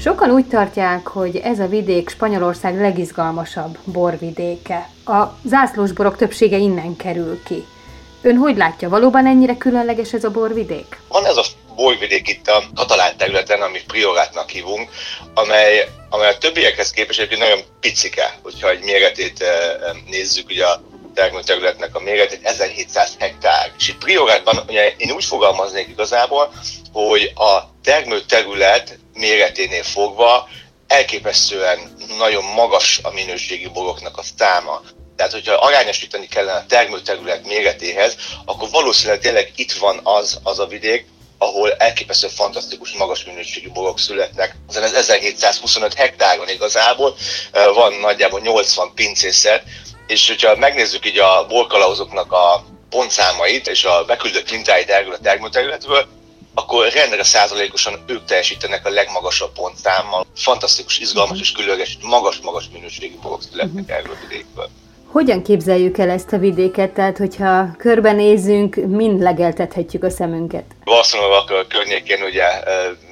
Sokan 0.04 0.30
úgy 0.30 0.48
tartják, 0.48 1.08
hogy 1.08 1.36
ez 1.36 1.60
a 1.60 1.68
vidék 1.68 2.10
Spanyolország 2.10 2.80
legizgalmasabb 2.80 3.78
borvidéke. 3.86 4.90
A 5.06 5.24
zászlós 5.46 5.92
borok 5.92 6.18
többsége 6.18 6.58
innen 6.58 6.96
kerül 6.96 7.44
ki. 7.44 7.66
Ön 8.22 8.36
hogy 8.36 8.58
látja, 8.58 8.90
valóban 8.90 9.26
ennyire 9.26 9.58
különleges 9.58 10.14
ez 10.14 10.24
a 10.24 10.32
borvidék? 10.32 11.00
Van 11.08 11.26
ez 11.26 11.38
a 11.38 11.44
borvidék 11.76 12.28
itt 12.28 12.48
a 12.48 12.64
katalán 12.76 13.18
területen, 13.18 13.62
amit 13.62 13.86
priorátnak 13.86 14.50
hívunk, 14.50 14.90
amely, 15.34 15.88
amely 16.10 16.30
a 16.30 16.38
többiekhez 16.38 16.92
képest 16.92 17.20
egy 17.20 17.38
nagyon 17.38 17.60
picike, 17.80 18.38
hogyha 18.42 18.70
egy 18.70 18.84
méretét 18.84 19.42
eh, 19.42 19.50
nézzük, 20.10 20.50
ugye 20.50 20.66
a 20.66 20.82
termőterületnek 21.14 21.96
a 21.96 22.00
méretét, 22.00 22.46
1700 22.46 23.16
hektár. 23.20 23.72
És 23.78 23.88
itt 23.88 23.98
priorátban 23.98 24.58
ugye 24.68 24.94
én 24.98 25.12
úgy 25.12 25.26
fogalmaznék 25.26 25.88
igazából, 25.88 26.54
hogy 26.92 27.32
a 27.36 27.60
termőterület 27.84 29.02
méreténél 29.24 29.84
fogva 29.84 30.50
elképesztően 30.88 31.96
nagyon 32.18 32.44
magas 32.44 33.00
a 33.04 33.12
minőségi 33.12 33.68
boroknak 33.68 34.18
a 34.18 34.24
száma. 34.38 34.82
Tehát, 35.16 35.32
hogyha 35.32 35.54
arányosítani 35.54 36.28
kellene 36.28 36.58
a 36.58 36.66
termőterület 36.68 37.46
méretéhez, 37.46 38.16
akkor 38.46 38.70
valószínűleg 38.70 39.20
tényleg 39.20 39.52
itt 39.56 39.72
van 39.72 40.00
az, 40.04 40.40
az 40.44 40.60
a 40.60 40.66
vidék, 40.66 41.06
ahol 41.38 41.74
elképesztő 41.74 42.28
fantasztikus 42.28 42.92
magas 42.92 43.24
minőségű 43.24 43.72
borok 43.72 44.00
születnek. 44.00 44.56
Ezen 44.70 44.84
az 44.84 44.94
1725 44.94 45.94
hektáron 45.94 46.50
igazából 46.50 47.16
van 47.74 47.94
nagyjából 47.94 48.40
80 48.40 48.92
pincészet, 48.96 49.64
és 50.08 50.28
hogyha 50.28 50.56
megnézzük 50.56 51.06
így 51.06 51.20
a 51.20 51.46
borkalauzoknak 51.48 52.32
a 52.32 52.66
pontszámait 52.90 53.68
és 53.68 53.84
a 53.84 54.04
beküldött 54.06 54.52
mintáit 54.52 54.90
erről 54.90 55.14
a 55.14 55.18
termőterületről, 55.24 56.08
akkor 56.54 56.92
rendre 56.92 57.24
százalékosan 57.24 58.04
ők 58.08 58.26
teljesítenek 58.26 58.86
a 58.86 58.90
legmagasabb 58.90 59.52
pontszámmal. 59.54 60.26
Fantasztikus, 60.36 61.00
izgalmas 61.00 61.40
és 61.40 61.52
különleges, 61.52 61.98
magas-magas 62.02 62.70
minőségű 62.74 63.16
borok 63.22 63.42
születnek 63.52 63.90
erről 63.90 64.14
a 64.14 64.28
vidékből. 64.28 64.70
Hogyan 65.12 65.44
képzeljük 65.44 65.98
el 65.98 66.10
ezt 66.10 66.34
a 66.34 66.38
vidéket? 66.38 66.94
Tehát, 66.94 67.18
hogyha 67.18 67.76
körbenézzünk, 67.78 68.76
mind 68.76 69.22
legeltethetjük 69.22 70.04
a 70.04 70.10
szemünket. 70.10 70.64
Barcelona 70.84 71.44
környékén 71.68 72.24
ugye 72.24 72.46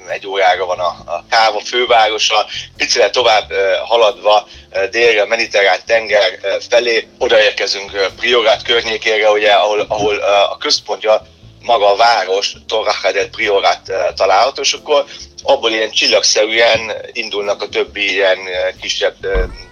egy 0.08 0.26
órára 0.26 0.66
van 0.66 0.78
a, 0.78 0.86
a 0.86 1.24
Káva 1.30 1.60
fővárosa, 1.60 2.46
picire 2.76 3.10
tovább 3.10 3.52
haladva 3.84 4.46
délre, 4.90 5.22
a 5.22 5.26
mediterrán 5.26 5.78
tenger 5.86 6.38
felé, 6.68 7.06
odaérkezünk 7.18 7.90
Priorát 8.16 8.62
környékére, 8.62 9.30
ugye, 9.30 9.50
ahol, 9.50 9.80
ahol 9.88 10.16
a 10.50 10.56
központja 10.56 11.26
maga 11.62 11.92
a 11.92 11.96
város, 11.96 12.52
Torre 12.66 13.12
del 13.12 13.28
Priorat 13.28 13.92
található, 14.14 14.60
és 14.60 14.72
akkor 14.72 15.04
abból 15.42 15.70
ilyen 15.70 15.90
csillagszerűen 15.90 16.92
indulnak 17.12 17.62
a 17.62 17.68
többi 17.68 18.12
ilyen 18.12 18.38
kisebb 18.80 19.16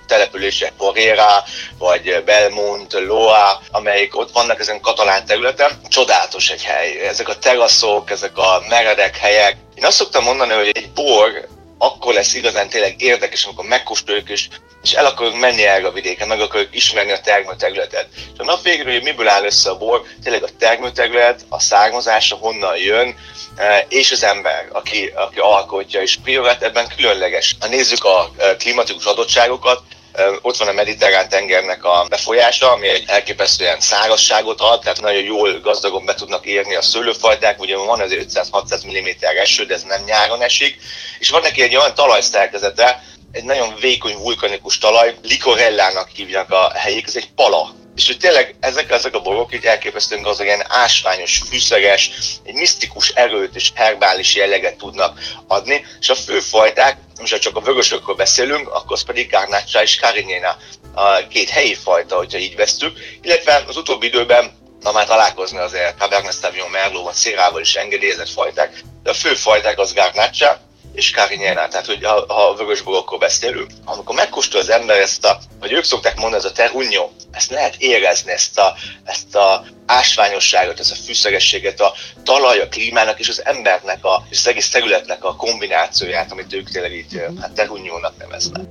települések, 0.07 0.73
Porera, 0.77 1.45
vagy 1.79 2.23
Belmont, 2.25 2.93
Loa, 2.93 3.63
amelyik 3.71 4.17
ott 4.17 4.33
vannak 4.33 4.61
ezen 4.61 4.81
katalán 4.81 5.27
területen. 5.27 5.81
Csodálatos 5.89 6.51
egy 6.51 6.63
hely. 6.63 7.07
Ezek 7.07 7.29
a 7.29 7.39
teraszok, 7.39 8.11
ezek 8.11 8.39
a 8.39 8.63
meredek 8.69 9.17
helyek, 9.17 9.57
Én 9.81 9.87
azt 9.87 9.97
szoktam 9.97 10.25
mondani, 10.25 10.53
hogy 10.53 10.71
egy 10.73 10.91
bor 10.91 11.49
akkor 11.83 12.15
lesz 12.15 12.35
igazán 12.35 12.69
tényleg 12.69 13.03
érdekes, 13.03 13.45
amikor 13.45 13.65
megkóstoljuk, 13.65 14.29
és, 14.29 14.49
és 14.83 14.93
el 14.93 15.07
akarunk 15.07 15.41
menni 15.41 15.65
erre 15.65 15.87
a 15.87 15.93
vidéken, 15.93 16.29
meg 16.29 16.41
akarjuk 16.41 16.75
ismerni 16.75 17.13
a 17.13 17.21
termőterületet. 17.21 18.09
És 18.15 18.39
a 18.39 18.45
nap 18.45 18.63
végül, 18.63 18.93
hogy 18.93 19.03
miből 19.03 19.29
áll 19.29 19.45
össze 19.45 19.71
a 19.71 19.77
bor, 19.77 20.03
tényleg 20.23 20.43
a 20.43 20.49
termőterület, 20.59 21.41
a 21.49 21.61
származása, 21.61 22.37
honnan 22.37 22.77
jön, 22.77 23.17
e, 23.57 23.87
és 23.89 24.13
az 24.13 24.23
ember, 24.23 24.69
aki, 24.73 25.13
aki 25.15 25.39
alkotja, 25.39 26.03
és 26.03 26.19
priorat 26.23 26.63
ebben 26.63 26.89
különleges. 26.97 27.57
Ha 27.61 27.67
nézzük 27.67 28.05
a 28.05 28.31
e, 28.37 28.57
klimatikus 28.57 29.05
adottságokat, 29.05 29.83
ott 30.43 30.57
van 30.57 30.69
a 30.69 30.73
mediterrán 30.73 31.29
tengernek 31.29 31.85
a 31.85 32.07
befolyása, 32.09 32.73
ami 32.73 32.89
egy 32.89 33.05
elképesztően 33.07 33.81
szárazságot 33.81 34.61
ad, 34.61 34.81
tehát 34.81 35.01
nagyon 35.01 35.23
jól 35.23 35.61
gazdagon 35.61 36.05
be 36.05 36.15
tudnak 36.15 36.47
érni 36.47 36.75
a 36.75 36.83
szőlőfajták, 36.83 37.61
ugye 37.61 37.77
van 37.77 38.01
az 38.01 38.15
500-600 38.15 38.87
mm 38.87 39.09
eső, 39.21 39.65
de 39.65 39.75
ez 39.75 39.83
nem 39.83 40.05
nyáron 40.05 40.43
esik, 40.43 40.79
és 41.19 41.31
van 41.31 41.43
neki 41.43 41.63
egy 41.63 41.77
olyan 41.77 41.95
talajszerkezete, 41.95 43.03
egy 43.33 43.45
nagyon 43.45 43.75
vékony 43.81 44.17
vulkanikus 44.17 44.79
talaj, 44.79 45.15
likorellának 45.23 46.09
hívják 46.15 46.51
a 46.51 46.71
helyék, 46.75 47.07
ez 47.07 47.17
egy 47.17 47.31
pala, 47.35 47.75
és 47.97 48.07
hogy 48.07 48.19
tényleg 48.19 48.55
ezek, 48.61 48.91
ezek 48.91 49.15
a 49.15 49.21
borok 49.21 49.55
így 49.55 49.65
elképesztően 49.65 50.23
gazdag, 50.23 50.47
ilyen 50.47 50.65
ásványos, 50.69 51.43
fűszeges, 51.49 52.11
egy 52.45 52.55
misztikus 52.55 53.09
erőt 53.09 53.55
és 53.55 53.71
herbális 53.75 54.35
jelleget 54.35 54.77
tudnak 54.77 55.21
adni, 55.47 55.87
és 56.01 56.09
a 56.09 56.15
főfajták, 56.15 56.99
most 57.19 57.33
ha 57.33 57.39
csak 57.39 57.57
a 57.57 57.61
vörösökről 57.61 58.17
beszélünk, 58.17 58.69
akkor 58.69 58.93
az 58.93 59.03
pedig 59.03 59.31
Garnacha 59.31 59.83
és 59.83 59.99
Carignana, 60.01 60.57
a 60.95 61.27
két 61.29 61.49
helyi 61.49 61.75
fajta, 61.75 62.17
hogyha 62.17 62.39
így 62.39 62.57
vesztük, 62.57 62.99
illetve 63.23 63.65
az 63.67 63.77
utóbbi 63.77 64.07
időben 64.07 64.59
na 64.81 64.93
már 64.93 65.07
találkozni 65.07 65.59
azért 65.59 65.99
Cabernet 65.99 66.41
Sauvignon 66.41 66.71
Merlot 66.71 67.05
vagy 67.05 67.15
Szérával 67.15 67.61
is 67.61 67.75
engedélyezett 67.75 68.29
fajták, 68.29 68.83
de 69.03 69.11
a 69.11 69.15
fő 69.15 69.35
fajták 69.35 69.79
az 69.79 69.93
Garnacha, 69.93 70.61
és 70.93 71.11
Carignana, 71.11 71.69
tehát 71.69 71.87
hogy 71.87 72.05
ha, 72.05 72.25
ha 72.29 72.49
a 72.49 72.55
vörös 72.55 72.81
borokról 72.81 73.19
beszélünk, 73.19 73.71
amikor 73.85 74.15
megkóstol 74.15 74.61
az 74.61 74.71
ember 74.71 74.99
ezt 74.99 75.25
a, 75.25 75.39
vagy 75.61 75.73
ők 75.73 75.85
szokták 75.85 76.17
mondani, 76.17 76.45
ez 76.45 76.51
a 76.51 76.53
terunyo, 76.53 77.09
ezt 77.31 77.51
lehet 77.51 77.75
érezni, 77.79 78.33
ezt 78.33 78.59
a, 78.59 78.75
ezt 79.05 79.35
a 79.35 79.65
ásványosságot, 79.87 80.81
ezt 80.81 80.93
a 80.93 81.03
fűszerességet, 81.05 81.81
a 81.81 81.93
talaj, 82.23 82.61
a 82.61 82.69
klímának 82.69 83.19
és 83.19 83.29
az 83.29 83.45
embernek, 83.45 84.05
a, 84.05 84.27
és 84.31 84.39
az 84.39 84.47
egész 84.47 84.71
területnek 84.71 85.25
a 85.25 85.37
kombinációját, 85.37 86.33
amit 86.33 86.53
ők 86.53 86.71
tényleg 86.71 86.93
így 86.93 87.23
hát 87.41 87.53
terunyónak 87.53 88.17
neveznek. 88.19 88.65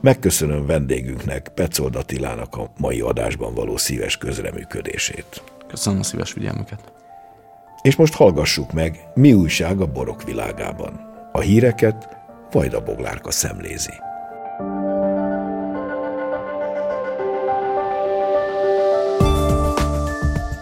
Megköszönöm 0.00 0.66
vendégünknek, 0.66 1.48
Pecold 1.54 1.96
Attilának 1.96 2.56
a 2.56 2.72
mai 2.76 3.00
adásban 3.00 3.54
való 3.54 3.76
szíves 3.76 4.16
közreműködését. 4.16 5.42
Köszönöm 5.68 6.00
a 6.00 6.02
szíves 6.02 6.32
figyelmüket. 6.32 6.92
És 7.82 7.96
most 7.96 8.14
hallgassuk 8.14 8.72
meg, 8.72 8.98
mi 9.14 9.32
újság 9.32 9.80
a 9.80 9.86
borok 9.86 10.22
világában. 10.22 11.00
A 11.32 11.40
híreket 11.40 12.16
Vajda 12.50 12.82
Boglárka 12.82 13.30
szemlézi. 13.30 13.92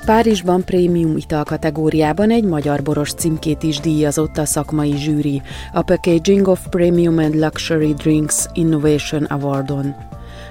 Párizsban 0.04 0.64
prémium 0.64 1.16
ital 1.16 1.44
kategóriában 1.44 2.30
egy 2.30 2.44
magyar 2.44 2.82
boros 2.82 3.12
címkét 3.12 3.62
is 3.62 3.80
díjazott 3.80 4.36
a 4.36 4.44
szakmai 4.44 4.96
zsűri, 4.96 5.42
a 5.72 5.82
Packaging 5.82 6.48
of 6.48 6.66
Premium 6.68 7.18
and 7.18 7.34
Luxury 7.34 7.94
Drinks 7.94 8.46
Innovation 8.52 9.24
Awardon 9.24 9.94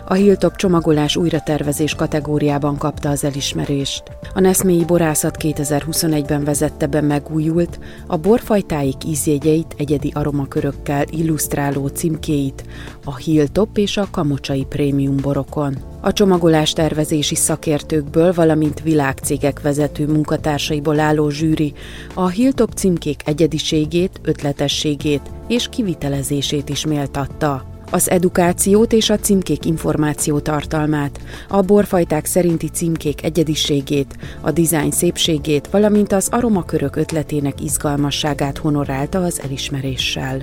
a 0.07 0.13
Hilltop 0.13 0.55
csomagolás 0.55 1.15
újratervezés 1.15 1.95
kategóriában 1.95 2.77
kapta 2.77 3.09
az 3.09 3.23
elismerést. 3.23 4.03
A 4.33 4.39
Neszmélyi 4.39 4.85
Borászat 4.85 5.37
2021-ben 5.39 6.43
vezette 6.43 6.87
be 6.87 7.01
megújult, 7.01 7.79
a 8.07 8.17
borfajtáik 8.17 9.05
ízjegyeit 9.05 9.75
egyedi 9.77 10.11
aromakörökkel 10.13 11.03
illusztráló 11.09 11.87
címkéit 11.87 12.63
a 13.03 13.15
Hilltop 13.15 13.77
és 13.77 13.97
a 13.97 14.07
Kamocsai 14.11 14.65
prémium 14.69 15.17
borokon. 15.21 15.77
A 16.01 16.13
csomagolás 16.13 16.73
tervezési 16.73 17.35
szakértőkből, 17.35 18.33
valamint 18.33 18.81
világcégek 18.81 19.61
vezető 19.61 20.07
munkatársaiból 20.07 20.99
álló 20.99 21.29
zsűri 21.29 21.73
a 22.13 22.27
Hilltop 22.27 22.71
címkék 22.73 23.21
egyediségét, 23.25 24.19
ötletességét 24.23 25.21
és 25.47 25.69
kivitelezését 25.69 26.69
is 26.69 26.85
méltatta 26.85 27.73
az 27.91 28.09
edukációt 28.09 28.93
és 28.93 29.09
a 29.09 29.17
címkék 29.17 29.65
információ 29.65 30.39
tartalmát, 30.39 31.19
a 31.47 31.61
borfajták 31.61 32.25
szerinti 32.25 32.69
címkék 32.69 33.23
egyediségét, 33.23 34.17
a 34.41 34.51
dizájn 34.51 34.91
szépségét, 34.91 35.67
valamint 35.67 36.11
az 36.11 36.27
aromakörök 36.31 36.95
ötletének 36.95 37.61
izgalmasságát 37.61 38.57
honorálta 38.57 39.23
az 39.23 39.41
elismeréssel. 39.41 40.41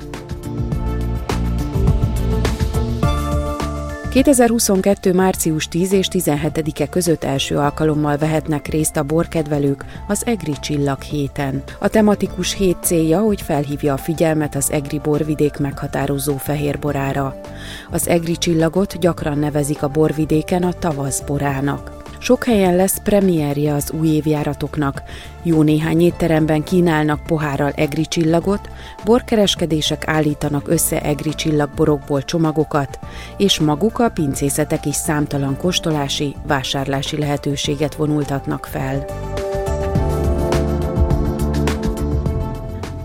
2022. 4.13 5.13
március 5.13 5.69
10 5.69 5.93
és 5.93 6.09
17-e 6.11 6.89
között 6.89 7.25
első 7.25 7.57
alkalommal 7.57 8.17
vehetnek 8.17 8.67
részt 8.67 8.97
a 8.97 9.03
borkedvelők 9.03 9.85
az 10.09 10.27
EGRI 10.27 10.53
Csillag 10.61 11.03
héten. 11.03 11.63
A 11.79 11.89
tematikus 11.89 12.55
hét 12.55 12.77
célja, 12.83 13.21
hogy 13.21 13.43
felhívja 13.43 13.93
a 13.93 13.97
figyelmet 13.97 14.55
az 14.55 14.71
EGRI 14.71 14.99
borvidék 14.99 15.57
meghatározó 15.59 16.37
fehérborára. 16.37 17.41
Az 17.91 18.09
EGRI 18.09 18.37
csillagot 18.37 18.99
gyakran 18.99 19.39
nevezik 19.39 19.83
a 19.83 19.89
borvidéken 19.89 20.63
a 20.63 20.73
tavaszborának. 20.73 22.02
Sok 22.23 22.45
helyen 22.45 22.77
lesz 22.77 22.99
premierje 23.03 23.75
az 23.75 23.91
új 24.01 24.09
évjáratoknak. 24.09 25.03
Jó 25.43 25.63
néhány 25.63 26.01
étteremben 26.01 26.63
kínálnak 26.63 27.23
pohárral 27.23 27.71
egri 27.75 28.07
csillagot, 28.07 28.69
borkereskedések 29.05 30.09
állítanak 30.09 30.69
össze 30.69 31.01
egri 31.03 31.35
csillagborokból 31.35 32.23
csomagokat, 32.23 32.99
és 33.37 33.61
maguk 33.61 33.99
a 33.99 34.11
pincészetek 34.11 34.87
is 34.87 34.95
számtalan 34.95 35.57
kostolási, 35.57 36.35
vásárlási 36.47 37.19
lehetőséget 37.19 37.95
vonultatnak 37.95 38.67
fel. 38.67 39.05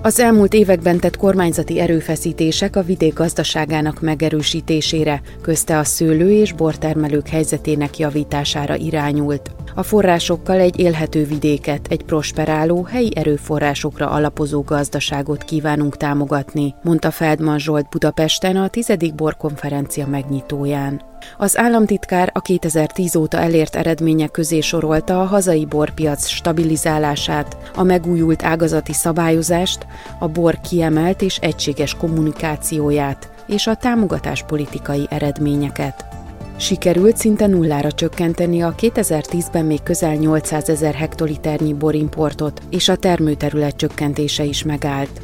Az 0.07 0.19
elmúlt 0.19 0.53
években 0.53 0.99
tett 0.99 1.17
kormányzati 1.17 1.79
erőfeszítések 1.79 2.75
a 2.75 2.83
vidék 2.83 3.13
gazdaságának 3.13 4.01
megerősítésére, 4.01 5.21
közte 5.41 5.77
a 5.77 5.83
szőlő 5.83 6.31
és 6.31 6.53
bortermelők 6.53 7.27
helyzetének 7.27 7.97
javítására 7.97 8.75
irányult. 8.75 9.51
A 9.75 9.83
forrásokkal 9.83 10.59
egy 10.59 10.79
élhető 10.79 11.25
vidéket, 11.25 11.87
egy 11.89 12.03
prosperáló, 12.03 12.83
helyi 12.83 13.11
erőforrásokra 13.15 14.09
alapozó 14.09 14.61
gazdaságot 14.61 15.43
kívánunk 15.43 15.97
támogatni, 15.97 16.75
mondta 16.83 17.11
Feldman 17.11 17.59
Zsolt 17.59 17.89
Budapesten 17.89 18.55
a 18.55 18.67
tizedik 18.67 19.15
borkonferencia 19.15 20.07
megnyitóján. 20.07 21.01
Az 21.37 21.57
államtitkár 21.57 22.29
a 22.33 22.39
2010 22.39 23.15
óta 23.15 23.37
elért 23.37 23.75
eredmények 23.75 24.31
közé 24.31 24.59
sorolta 24.59 25.21
a 25.21 25.25
hazai 25.25 25.65
borpiac 25.65 26.27
stabilizálását, 26.27 27.57
a 27.75 27.83
megújult 27.83 28.43
ágazati 28.43 28.93
szabályozást, 28.93 29.85
a 30.19 30.27
bor 30.27 30.59
kiemelt 30.61 31.21
és 31.21 31.37
egységes 31.37 31.93
kommunikációját 31.93 33.29
és 33.47 33.67
a 33.67 33.75
támogatáspolitikai 33.75 35.07
eredményeket. 35.09 36.05
Sikerült 36.57 37.17
szinte 37.17 37.47
nullára 37.47 37.91
csökkenteni 37.91 38.61
a 38.61 38.75
2010-ben 38.79 39.65
még 39.65 39.83
közel 39.83 40.13
800 40.13 40.69
ezer 40.69 40.93
hektoliternyi 40.93 41.73
borimportot, 41.73 42.61
és 42.69 42.89
a 42.89 42.95
termőterület 42.95 43.75
csökkentése 43.75 44.43
is 44.43 44.63
megállt. 44.63 45.21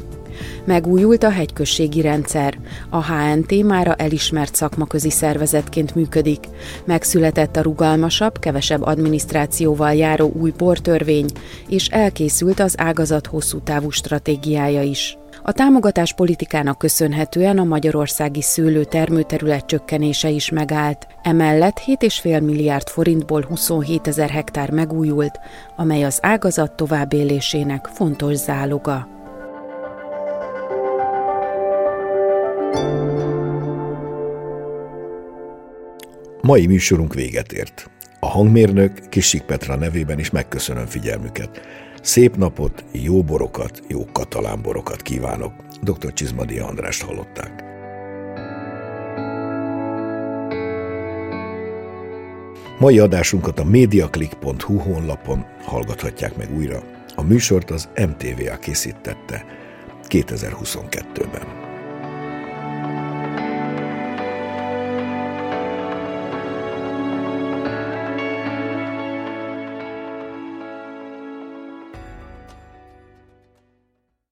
Megújult 0.64 1.24
a 1.24 1.30
hegyközségi 1.30 2.00
rendszer. 2.00 2.58
A 2.90 3.04
HNT 3.04 3.62
mára 3.62 3.94
elismert 3.94 4.54
szakmaközi 4.54 5.10
szervezetként 5.10 5.94
működik. 5.94 6.44
Megszületett 6.84 7.56
a 7.56 7.62
rugalmasabb, 7.62 8.38
kevesebb 8.38 8.82
adminisztrációval 8.82 9.94
járó 9.94 10.32
új 10.40 10.50
bortörvény, 10.50 11.26
és 11.68 11.88
elkészült 11.88 12.60
az 12.60 12.74
ágazat 12.78 13.26
hosszú 13.26 13.58
távú 13.58 13.90
stratégiája 13.90 14.82
is. 14.82 15.18
A 15.42 15.52
támogatás 15.52 16.14
politikának 16.14 16.78
köszönhetően 16.78 17.58
a 17.58 17.64
magyarországi 17.64 18.42
szőlő 18.42 18.84
termőterület 18.84 19.66
csökkenése 19.66 20.28
is 20.28 20.50
megállt. 20.50 21.06
Emellett 21.22 21.80
7,5 21.86 22.42
milliárd 22.42 22.88
forintból 22.88 23.44
27 23.48 24.06
ezer 24.06 24.30
hektár 24.30 24.70
megújult, 24.70 25.40
amely 25.76 26.04
az 26.04 26.18
ágazat 26.22 26.72
továbbélésének 26.72 27.86
fontos 27.86 28.34
záloga. 28.34 29.13
Mai 36.44 36.66
műsorunk 36.66 37.14
véget 37.14 37.52
ért. 37.52 37.90
A 38.20 38.26
hangmérnök 38.26 39.08
Kissik 39.08 39.42
Petra 39.42 39.76
nevében 39.76 40.18
is 40.18 40.30
megköszönöm 40.30 40.86
figyelmüket. 40.86 41.60
Szép 42.02 42.36
napot, 42.36 42.84
jó 42.92 43.22
borokat, 43.22 43.82
jó 43.88 44.04
katalán 44.12 44.62
borokat 44.62 45.02
kívánok. 45.02 45.52
Dr. 45.82 46.12
Csizmadi 46.12 46.58
Andrást 46.58 47.02
hallották. 47.02 47.64
Mai 52.78 52.98
adásunkat 52.98 53.58
a 53.58 53.64
mediaclick.hu 53.64 54.76
honlapon 54.78 55.46
hallgathatják 55.62 56.36
meg 56.36 56.56
újra. 56.56 56.82
A 57.14 57.22
műsort 57.22 57.70
az 57.70 57.88
MTVA 57.96 58.56
készítette 58.56 59.44
2022-ben. 60.08 61.63